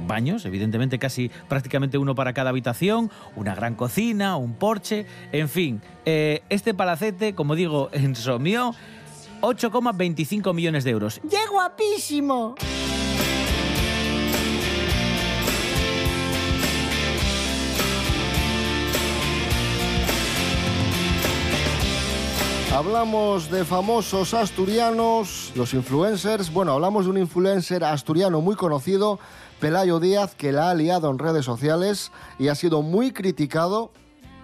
baños, 0.06 0.44
evidentemente 0.44 0.98
casi 0.98 1.30
prácticamente 1.48 1.96
uno 1.96 2.14
para 2.14 2.34
cada 2.34 2.50
habitación, 2.50 3.10
una 3.34 3.54
gran 3.54 3.76
cocina, 3.76 4.36
un 4.36 4.52
porche, 4.52 5.06
en 5.32 5.48
fin, 5.48 5.80
eh, 6.04 6.42
este 6.50 6.74
palacete, 6.74 7.34
como 7.34 7.54
digo, 7.54 7.88
en 7.92 8.14
Somió, 8.14 8.74
8,25 9.40 10.52
millones 10.52 10.84
de 10.84 10.90
euros. 10.90 11.18
¡Qué 11.30 11.46
guapísimo! 11.50 12.54
Hablamos 22.76 23.50
de 23.50 23.64
famosos 23.64 24.34
asturianos, 24.34 25.50
los 25.54 25.72
influencers. 25.72 26.52
Bueno, 26.52 26.72
hablamos 26.72 27.06
de 27.06 27.10
un 27.10 27.16
influencer 27.16 27.82
asturiano 27.82 28.42
muy 28.42 28.54
conocido, 28.54 29.18
Pelayo 29.60 29.98
Díaz, 29.98 30.34
que 30.34 30.52
la 30.52 30.68
ha 30.68 30.74
liado 30.74 31.10
en 31.10 31.18
redes 31.18 31.46
sociales 31.46 32.12
y 32.38 32.48
ha 32.48 32.54
sido 32.54 32.82
muy 32.82 33.12
criticado, 33.12 33.92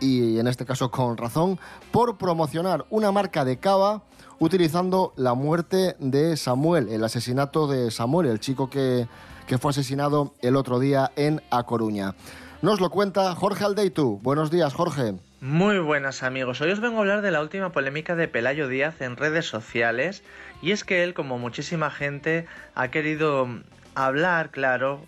y 0.00 0.38
en 0.38 0.46
este 0.46 0.64
caso 0.64 0.90
con 0.90 1.18
razón, 1.18 1.60
por 1.90 2.16
promocionar 2.16 2.86
una 2.88 3.12
marca 3.12 3.44
de 3.44 3.58
cava 3.58 4.00
utilizando 4.38 5.12
la 5.16 5.34
muerte 5.34 5.94
de 5.98 6.38
Samuel, 6.38 6.88
el 6.88 7.04
asesinato 7.04 7.66
de 7.66 7.90
Samuel, 7.90 8.28
el 8.28 8.40
chico 8.40 8.70
que, 8.70 9.08
que 9.46 9.58
fue 9.58 9.72
asesinado 9.72 10.32
el 10.40 10.56
otro 10.56 10.78
día 10.78 11.12
en 11.16 11.42
A 11.50 11.64
Coruña. 11.64 12.14
Nos 12.62 12.80
lo 12.80 12.88
cuenta 12.88 13.34
Jorge 13.34 13.64
Aldeitu. 13.64 14.20
Buenos 14.22 14.50
días, 14.50 14.72
Jorge. 14.72 15.16
Muy 15.42 15.80
buenas 15.80 16.22
amigos, 16.22 16.60
hoy 16.60 16.70
os 16.70 16.78
vengo 16.78 16.98
a 16.98 17.00
hablar 17.00 17.20
de 17.20 17.32
la 17.32 17.40
última 17.40 17.72
polémica 17.72 18.14
de 18.14 18.28
Pelayo 18.28 18.68
Díaz 18.68 19.00
en 19.00 19.16
redes 19.16 19.44
sociales 19.44 20.22
y 20.62 20.70
es 20.70 20.84
que 20.84 21.02
él, 21.02 21.14
como 21.14 21.36
muchísima 21.36 21.90
gente, 21.90 22.46
ha 22.76 22.92
querido 22.92 23.48
hablar, 23.96 24.52
claro, 24.52 25.04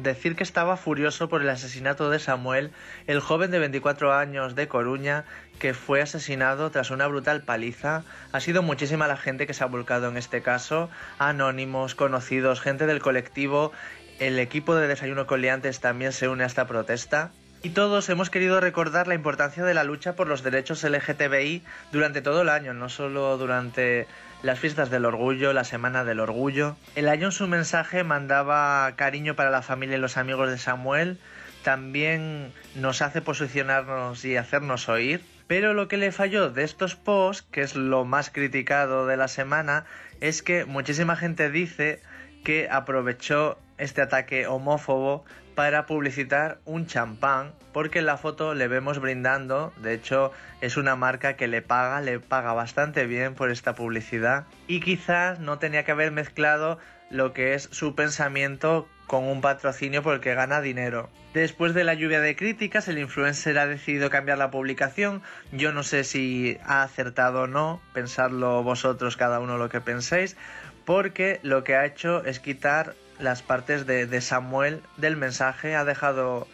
decir 0.00 0.34
que 0.34 0.44
estaba 0.44 0.78
furioso 0.78 1.28
por 1.28 1.42
el 1.42 1.50
asesinato 1.50 2.08
de 2.08 2.18
Samuel, 2.18 2.70
el 3.06 3.20
joven 3.20 3.50
de 3.50 3.58
24 3.58 4.14
años 4.14 4.54
de 4.54 4.66
Coruña 4.66 5.26
que 5.58 5.74
fue 5.74 6.00
asesinado 6.00 6.70
tras 6.70 6.90
una 6.90 7.06
brutal 7.06 7.42
paliza. 7.42 8.02
Ha 8.32 8.40
sido 8.40 8.62
muchísima 8.62 9.06
la 9.06 9.18
gente 9.18 9.46
que 9.46 9.52
se 9.52 9.62
ha 9.62 9.66
volcado 9.66 10.08
en 10.08 10.16
este 10.16 10.40
caso, 10.40 10.88
anónimos, 11.18 11.94
conocidos, 11.94 12.62
gente 12.62 12.86
del 12.86 13.02
colectivo, 13.02 13.72
el 14.20 14.38
equipo 14.38 14.74
de 14.74 14.88
Desayuno 14.88 15.26
con 15.26 15.42
Liantes 15.42 15.80
también 15.80 16.12
se 16.12 16.28
une 16.28 16.44
a 16.44 16.46
esta 16.46 16.66
protesta. 16.66 17.30
Y 17.66 17.70
todos 17.70 18.08
hemos 18.10 18.30
querido 18.30 18.60
recordar 18.60 19.08
la 19.08 19.16
importancia 19.16 19.64
de 19.64 19.74
la 19.74 19.82
lucha 19.82 20.14
por 20.14 20.28
los 20.28 20.44
derechos 20.44 20.84
LGTBI 20.84 21.64
durante 21.90 22.22
todo 22.22 22.42
el 22.42 22.48
año, 22.48 22.74
no 22.74 22.88
solo 22.88 23.36
durante 23.38 24.06
las 24.44 24.60
fiestas 24.60 24.88
del 24.88 25.04
orgullo, 25.04 25.52
la 25.52 25.64
semana 25.64 26.04
del 26.04 26.20
orgullo. 26.20 26.76
El 26.94 27.08
año 27.08 27.26
en 27.26 27.32
su 27.32 27.48
mensaje 27.48 28.04
mandaba 28.04 28.94
cariño 28.94 29.34
para 29.34 29.50
la 29.50 29.62
familia 29.62 29.96
y 29.96 30.00
los 30.00 30.16
amigos 30.16 30.48
de 30.48 30.58
Samuel, 30.58 31.18
también 31.64 32.52
nos 32.76 33.02
hace 33.02 33.20
posicionarnos 33.20 34.24
y 34.24 34.36
hacernos 34.36 34.88
oír. 34.88 35.24
Pero 35.48 35.74
lo 35.74 35.88
que 35.88 35.96
le 35.96 36.12
falló 36.12 36.50
de 36.50 36.62
estos 36.62 36.94
posts, 36.94 37.44
que 37.50 37.62
es 37.62 37.74
lo 37.74 38.04
más 38.04 38.30
criticado 38.30 39.08
de 39.08 39.16
la 39.16 39.26
semana, 39.26 39.86
es 40.20 40.40
que 40.40 40.66
muchísima 40.66 41.16
gente 41.16 41.50
dice 41.50 42.00
que 42.44 42.68
aprovechó 42.70 43.58
este 43.76 44.02
ataque 44.02 44.46
homófobo 44.46 45.24
para 45.56 45.86
publicitar 45.86 46.58
un 46.66 46.86
champán, 46.86 47.52
porque 47.72 48.00
en 48.00 48.06
la 48.06 48.18
foto 48.18 48.54
le 48.54 48.68
vemos 48.68 49.00
brindando, 49.00 49.72
de 49.78 49.94
hecho 49.94 50.30
es 50.60 50.76
una 50.76 50.96
marca 50.96 51.34
que 51.34 51.48
le 51.48 51.62
paga, 51.62 52.02
le 52.02 52.20
paga 52.20 52.52
bastante 52.52 53.06
bien 53.06 53.34
por 53.34 53.50
esta 53.50 53.74
publicidad, 53.74 54.44
y 54.68 54.80
quizás 54.80 55.40
no 55.40 55.58
tenía 55.58 55.82
que 55.84 55.92
haber 55.92 56.12
mezclado 56.12 56.78
lo 57.10 57.32
que 57.32 57.54
es 57.54 57.68
su 57.72 57.94
pensamiento 57.94 58.86
con 59.06 59.24
un 59.24 59.40
patrocinio 59.40 60.02
por 60.02 60.14
el 60.14 60.20
que 60.20 60.34
gana 60.34 60.60
dinero. 60.60 61.08
Después 61.32 61.72
de 61.72 61.84
la 61.84 61.94
lluvia 61.94 62.20
de 62.20 62.36
críticas, 62.36 62.88
el 62.88 62.98
influencer 62.98 63.58
ha 63.58 63.66
decidido 63.66 64.10
cambiar 64.10 64.36
la 64.36 64.50
publicación. 64.50 65.22
Yo 65.52 65.72
no 65.72 65.82
sé 65.82 66.04
si 66.04 66.58
ha 66.64 66.82
acertado 66.82 67.42
o 67.42 67.46
no, 67.46 67.80
pensadlo 67.94 68.62
vosotros 68.62 69.16
cada 69.16 69.40
uno 69.40 69.56
lo 69.56 69.68
que 69.68 69.80
penséis, 69.80 70.36
porque 70.84 71.40
lo 71.42 71.64
que 71.64 71.76
ha 71.76 71.86
hecho 71.86 72.24
es 72.24 72.40
quitar 72.40 72.94
las 73.18 73.42
partes 73.42 73.86
de, 73.86 74.06
de 74.06 74.20
Samuel 74.20 74.82
del 74.96 75.16
mensaje, 75.16 75.74
ha 75.74 75.84
dejado 75.84 76.46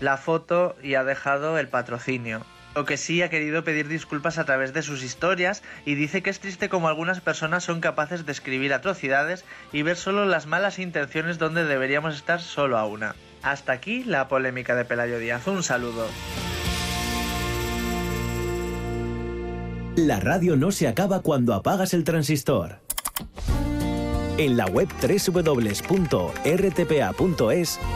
la 0.00 0.16
foto 0.16 0.76
y 0.82 0.94
ha 0.94 1.04
dejado 1.04 1.58
el 1.58 1.68
patrocinio. 1.68 2.44
Lo 2.74 2.84
que 2.84 2.96
sí 2.96 3.22
ha 3.22 3.30
querido 3.30 3.64
pedir 3.64 3.88
disculpas 3.88 4.38
a 4.38 4.44
través 4.44 4.72
de 4.72 4.82
sus 4.82 5.02
historias 5.02 5.62
y 5.84 5.94
dice 5.96 6.22
que 6.22 6.30
es 6.30 6.38
triste 6.38 6.68
como 6.68 6.88
algunas 6.88 7.20
personas 7.20 7.64
son 7.64 7.80
capaces 7.80 8.24
de 8.24 8.32
escribir 8.32 8.72
atrocidades 8.72 9.44
y 9.72 9.82
ver 9.82 9.96
solo 9.96 10.26
las 10.26 10.46
malas 10.46 10.78
intenciones 10.78 11.38
donde 11.38 11.64
deberíamos 11.64 12.14
estar 12.14 12.40
solo 12.40 12.78
a 12.78 12.86
una. 12.86 13.16
Hasta 13.42 13.72
aquí 13.72 14.04
la 14.04 14.28
polémica 14.28 14.76
de 14.76 14.84
Pelayo 14.84 15.18
Díaz. 15.18 15.46
Un 15.48 15.62
saludo. 15.62 16.06
La 19.96 20.20
radio 20.20 20.54
no 20.54 20.70
se 20.70 20.86
acaba 20.86 21.22
cuando 21.22 21.54
apagas 21.54 21.92
el 21.94 22.04
transistor. 22.04 22.78
En 24.38 24.56
la 24.56 24.66
web 24.66 24.88
www.rtpa.es 25.02 25.80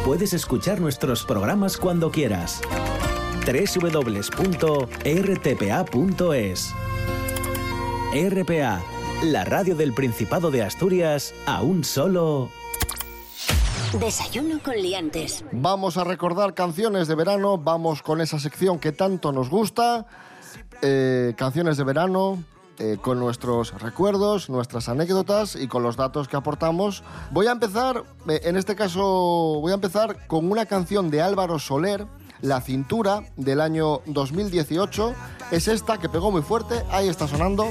puedes 0.04 0.32
escuchar 0.32 0.80
nuestros 0.80 1.24
programas 1.24 1.76
cuando 1.76 2.10
quieras. 2.10 2.60
www.rtpa.es 3.46 4.34
RPA, 8.12 8.82
la 9.22 9.44
radio 9.44 9.76
del 9.76 9.92
Principado 9.94 10.50
de 10.50 10.62
Asturias, 10.62 11.32
a 11.46 11.62
un 11.62 11.84
solo... 11.84 12.50
Desayuno 14.00 14.58
con 14.64 14.74
liantes. 14.74 15.44
Vamos 15.52 15.96
a 15.96 16.02
recordar 16.02 16.54
canciones 16.54 17.06
de 17.06 17.14
verano, 17.14 17.56
vamos 17.56 18.02
con 18.02 18.20
esa 18.20 18.40
sección 18.40 18.80
que 18.80 18.90
tanto 18.90 19.30
nos 19.30 19.48
gusta, 19.48 20.06
eh, 20.80 21.34
canciones 21.36 21.76
de 21.76 21.84
verano, 21.84 22.42
eh, 22.78 22.96
con 23.00 23.18
nuestros 23.18 23.80
recuerdos, 23.80 24.48
nuestras 24.48 24.88
anécdotas 24.88 25.56
y 25.56 25.68
con 25.68 25.82
los 25.82 25.96
datos 25.96 26.28
que 26.28 26.36
aportamos. 26.36 27.02
Voy 27.30 27.46
a 27.46 27.52
empezar, 27.52 28.04
eh, 28.28 28.40
en 28.44 28.56
este 28.56 28.74
caso, 28.74 29.02
voy 29.60 29.72
a 29.72 29.74
empezar 29.74 30.26
con 30.26 30.50
una 30.50 30.66
canción 30.66 31.10
de 31.10 31.22
Álvaro 31.22 31.58
Soler, 31.58 32.06
La 32.40 32.60
Cintura, 32.60 33.24
del 33.36 33.60
año 33.60 34.00
2018. 34.06 35.14
Es 35.50 35.68
esta 35.68 35.98
que 35.98 36.08
pegó 36.08 36.30
muy 36.30 36.42
fuerte, 36.42 36.82
ahí 36.90 37.08
está 37.08 37.28
sonando. 37.28 37.66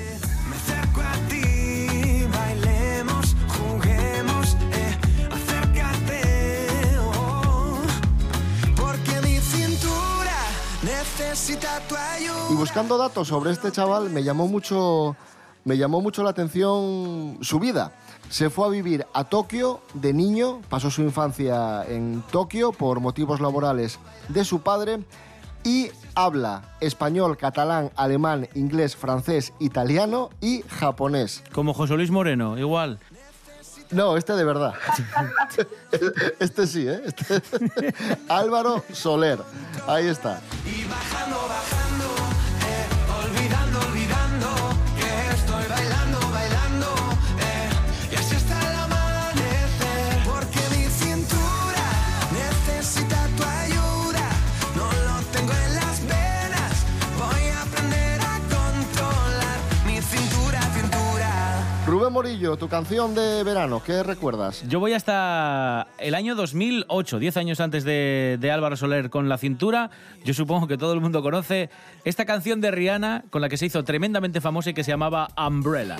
Y 12.49 12.53
buscando 12.55 12.97
datos 12.97 13.27
sobre 13.27 13.51
este 13.51 13.71
chaval 13.71 14.09
me 14.09 14.23
llamó 14.23 14.47
mucho, 14.47 15.15
me 15.65 15.77
llamó 15.77 16.01
mucho 16.01 16.23
la 16.23 16.31
atención 16.31 17.37
su 17.41 17.59
vida. 17.59 17.93
Se 18.29 18.49
fue 18.49 18.67
a 18.67 18.69
vivir 18.69 19.05
a 19.13 19.25
Tokio 19.25 19.81
de 19.93 20.13
niño, 20.13 20.61
pasó 20.69 20.89
su 20.89 21.01
infancia 21.01 21.83
en 21.87 22.23
Tokio 22.31 22.71
por 22.71 22.99
motivos 22.99 23.39
laborales 23.41 23.99
de 24.29 24.43
su 24.45 24.61
padre 24.61 25.03
y 25.63 25.91
habla 26.15 26.63
español, 26.79 27.37
catalán, 27.37 27.91
alemán, 27.95 28.47
inglés, 28.55 28.95
francés, 28.95 29.53
italiano 29.59 30.29
y 30.41 30.63
japonés. 30.63 31.43
Como 31.53 31.73
José 31.73 31.95
Luis 31.95 32.09
Moreno, 32.11 32.57
igual. 32.57 32.99
No, 33.91 34.15
este 34.15 34.33
de 34.33 34.43
verdad. 34.45 34.73
Este 36.39 36.65
sí, 36.65 36.87
¿eh? 36.87 37.01
Este- 37.05 37.41
Álvaro 38.29 38.83
Soler. 38.93 39.39
Ahí 39.85 40.07
está. 40.07 40.39
Morillo, 62.11 62.57
tu 62.57 62.67
canción 62.67 63.15
de 63.15 63.43
verano, 63.43 63.81
¿qué 63.83 64.03
recuerdas? 64.03 64.63
Yo 64.67 64.79
voy 64.79 64.93
hasta 64.93 65.87
el 65.97 66.13
año 66.13 66.35
2008, 66.35 67.19
10 67.19 67.37
años 67.37 67.59
antes 67.59 67.83
de, 67.83 68.37
de 68.39 68.51
Álvaro 68.51 68.75
Soler 68.75 69.09
con 69.09 69.29
La 69.29 69.37
Cintura. 69.37 69.89
Yo 70.23 70.33
supongo 70.33 70.67
que 70.67 70.77
todo 70.77 70.93
el 70.93 71.01
mundo 71.01 71.21
conoce 71.21 71.69
esta 72.03 72.25
canción 72.25 72.61
de 72.61 72.71
Rihanna 72.71 73.23
con 73.29 73.41
la 73.41 73.49
que 73.49 73.57
se 73.57 73.65
hizo 73.65 73.83
tremendamente 73.83 74.41
famosa 74.41 74.71
y 74.71 74.73
que 74.73 74.83
se 74.83 74.91
llamaba 74.91 75.29
Umbrella. 75.37 75.97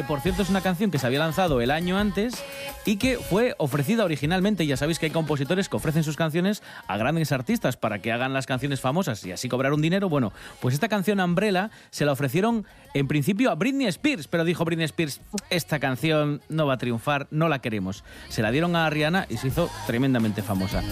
Que 0.00 0.06
por 0.06 0.22
cierto 0.22 0.40
es 0.40 0.48
una 0.48 0.62
canción 0.62 0.90
que 0.90 0.98
se 0.98 1.06
había 1.06 1.18
lanzado 1.18 1.60
el 1.60 1.70
año 1.70 1.98
antes 1.98 2.42
y 2.86 2.96
que 2.96 3.18
fue 3.18 3.54
ofrecida 3.58 4.02
originalmente. 4.02 4.66
Ya 4.66 4.78
sabéis 4.78 4.98
que 4.98 5.04
hay 5.04 5.12
compositores 5.12 5.68
que 5.68 5.76
ofrecen 5.76 6.04
sus 6.04 6.16
canciones 6.16 6.62
a 6.88 6.96
grandes 6.96 7.32
artistas 7.32 7.76
para 7.76 7.98
que 7.98 8.10
hagan 8.10 8.32
las 8.32 8.46
canciones 8.46 8.80
famosas 8.80 9.22
y 9.26 9.32
así 9.32 9.50
cobrar 9.50 9.74
un 9.74 9.82
dinero. 9.82 10.08
Bueno, 10.08 10.32
pues 10.60 10.72
esta 10.72 10.88
canción 10.88 11.20
Umbrella 11.20 11.70
se 11.90 12.06
la 12.06 12.12
ofrecieron 12.12 12.64
en 12.94 13.08
principio 13.08 13.50
a 13.50 13.56
Britney 13.56 13.88
Spears, 13.88 14.26
pero 14.26 14.46
dijo 14.46 14.64
Britney 14.64 14.86
Spears, 14.86 15.20
esta 15.50 15.80
canción 15.80 16.40
no 16.48 16.66
va 16.66 16.74
a 16.74 16.78
triunfar, 16.78 17.26
no 17.30 17.50
la 17.50 17.58
queremos. 17.58 18.02
Se 18.30 18.40
la 18.40 18.50
dieron 18.50 18.76
a 18.76 18.88
Rihanna 18.88 19.26
y 19.28 19.36
se 19.36 19.48
hizo 19.48 19.68
tremendamente 19.86 20.40
famosa. 20.40 20.82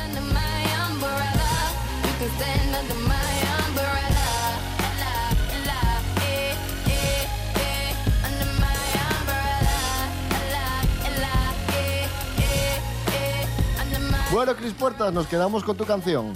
Bueno, 14.39 14.55
Cris 14.55 14.73
Puertas, 14.73 15.13
nos 15.13 15.27
quedamos 15.27 15.65
con 15.65 15.77
tu 15.77 15.85
canción. 15.85 16.33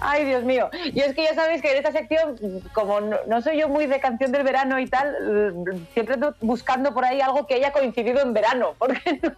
Ay, 0.00 0.24
Dios 0.24 0.42
mío. 0.42 0.68
Yo 0.92 1.04
es 1.04 1.14
que 1.14 1.22
ya 1.22 1.36
sabéis 1.36 1.62
que 1.62 1.70
en 1.70 1.76
esta 1.76 1.92
sección, 1.92 2.36
como 2.72 3.00
no, 3.00 3.42
soy 3.42 3.60
yo 3.60 3.68
muy 3.68 3.86
de 3.86 4.00
canción 4.00 4.32
del 4.32 4.42
verano 4.42 4.80
y 4.80 4.88
tal, 4.88 5.54
siempre 5.94 6.14
ando 6.14 6.34
buscando 6.40 6.92
por 6.92 7.04
ahí 7.04 7.20
algo 7.20 7.46
que 7.46 7.54
haya 7.54 7.70
coincidido 7.70 8.22
en 8.22 8.32
verano, 8.32 8.74
porque 8.80 9.20
no, 9.22 9.36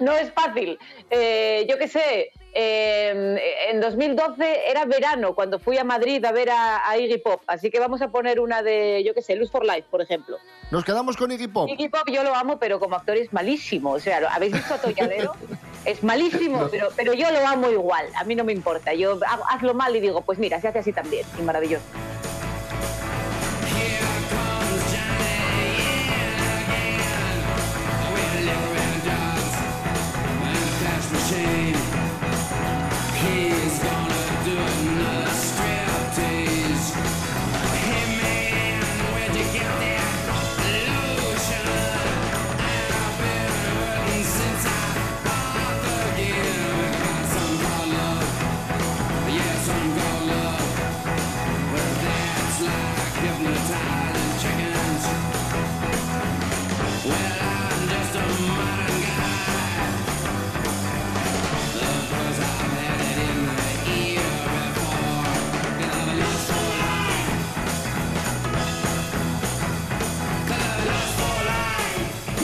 no 0.00 0.12
es 0.14 0.32
fácil. 0.32 0.80
Eh, 1.10 1.64
yo 1.70 1.78
qué 1.78 1.86
sé, 1.86 2.32
eh, 2.60 3.40
en 3.70 3.80
2012 3.80 4.68
era 4.68 4.84
verano 4.84 5.32
cuando 5.34 5.60
fui 5.60 5.78
a 5.78 5.84
Madrid 5.84 6.24
a 6.24 6.32
ver 6.32 6.50
a, 6.50 6.88
a 6.88 6.98
Iggy 6.98 7.18
Pop, 7.18 7.40
así 7.46 7.70
que 7.70 7.78
vamos 7.78 8.02
a 8.02 8.08
poner 8.08 8.40
una 8.40 8.62
de, 8.64 9.04
yo 9.06 9.14
qué 9.14 9.22
sé, 9.22 9.36
Luz 9.36 9.48
for 9.50 9.64
Life, 9.64 9.84
por 9.90 10.02
ejemplo. 10.02 10.38
Nos 10.72 10.84
quedamos 10.84 11.16
con 11.16 11.30
Iggy 11.30 11.46
Pop. 11.46 11.68
Iggy 11.68 11.88
Pop 11.88 12.08
yo 12.12 12.24
lo 12.24 12.34
amo, 12.34 12.58
pero 12.58 12.80
como 12.80 12.96
actor 12.96 13.16
es 13.16 13.32
malísimo. 13.32 13.92
O 13.92 14.00
sea, 14.00 14.20
¿habéis 14.32 14.52
visto 14.52 14.74
Atolladero? 14.74 15.34
es 15.84 16.02
malísimo, 16.02 16.66
pero, 16.70 16.88
pero 16.96 17.12
yo 17.14 17.30
lo 17.30 17.46
amo 17.46 17.70
igual. 17.70 18.06
A 18.16 18.24
mí 18.24 18.34
no 18.34 18.42
me 18.44 18.52
importa. 18.52 18.92
Yo 18.92 19.12
hago- 19.24 19.44
hazlo 19.48 19.72
mal 19.74 19.94
y 19.94 20.00
digo, 20.00 20.20
pues 20.22 20.38
mira, 20.40 20.60
se 20.60 20.66
hace 20.68 20.80
así 20.80 20.92
también. 20.92 21.24
Y 21.38 21.42
maravilloso. 21.42 21.84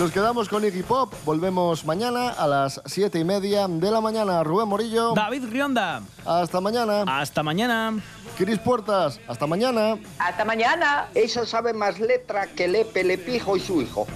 Nos 0.04 0.12
quedamos 0.12 0.50
con 0.50 0.62
Iggy 0.62 0.82
Pop. 0.82 1.14
Volvemos 1.24 1.86
mañana 1.86 2.28
a 2.28 2.46
las 2.46 2.78
siete 2.84 3.18
y 3.18 3.24
media 3.24 3.66
de 3.66 3.90
la 3.90 4.02
mañana. 4.02 4.44
Rubén 4.44 4.68
Morillo. 4.68 5.14
David 5.14 5.46
Rionda. 5.48 6.02
Hasta 6.26 6.60
mañana. 6.60 7.04
Hasta 7.06 7.42
mañana. 7.42 8.02
Cris 8.36 8.58
Puertas. 8.58 9.18
Hasta 9.26 9.46
mañana. 9.46 9.96
Hasta 10.18 10.44
mañana. 10.44 11.08
Esa 11.14 11.46
sabe 11.46 11.72
más 11.72 11.98
letra 12.00 12.48
que 12.48 12.68
Lepe, 12.68 13.02
Lepijo 13.02 13.56
y 13.56 13.60
su 13.60 13.80
hijo. 13.80 14.06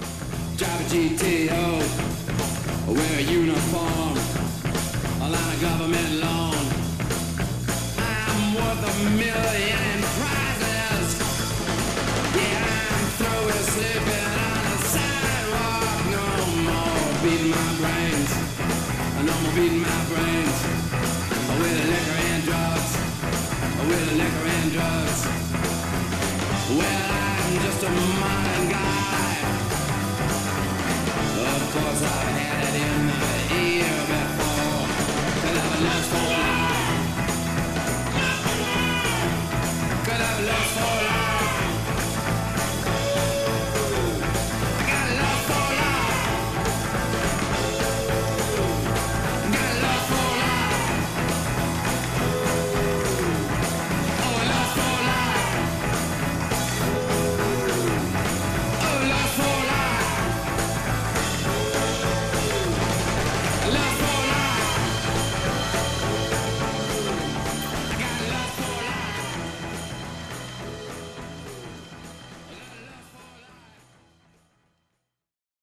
Drive 0.59 0.70
a 0.70 0.88
GTO, 0.92 1.79
wear 2.92 3.14
a 3.16 3.31
uniform, 3.31 4.18
a 5.22 5.29
line 5.31 5.55
of 5.55 5.62
government 5.62 6.20
loan. 6.20 6.68
I'm 7.96 8.55
worth 8.57 8.85
a 8.85 9.11
million 9.16 9.88
More 19.59 19.66
my 19.66 20.05
brains. 20.07 20.59
With 21.59 21.79
liquor 21.90 22.18
and 22.31 22.44
drugs. 22.44 22.92
With 23.88 24.12
liquor 24.12 24.47
and 24.57 24.71
drugs. 24.71 25.27
Well, 26.79 27.11
I'm 27.11 27.59
just 27.64 27.83
a 27.83 27.90
modern 27.90 28.68
guy. 28.71 29.35
Of 31.55 31.62
course, 31.73 32.03
I've 32.03 32.38
had 32.38 32.62
it 32.68 32.77
in 32.87 33.07
the 33.11 33.25
ear 33.59 33.99
before. 34.12 34.87
Cause 35.42 35.59
I've 35.59 35.75
a 35.75 35.85
lust 35.85 36.11
for 36.11 36.47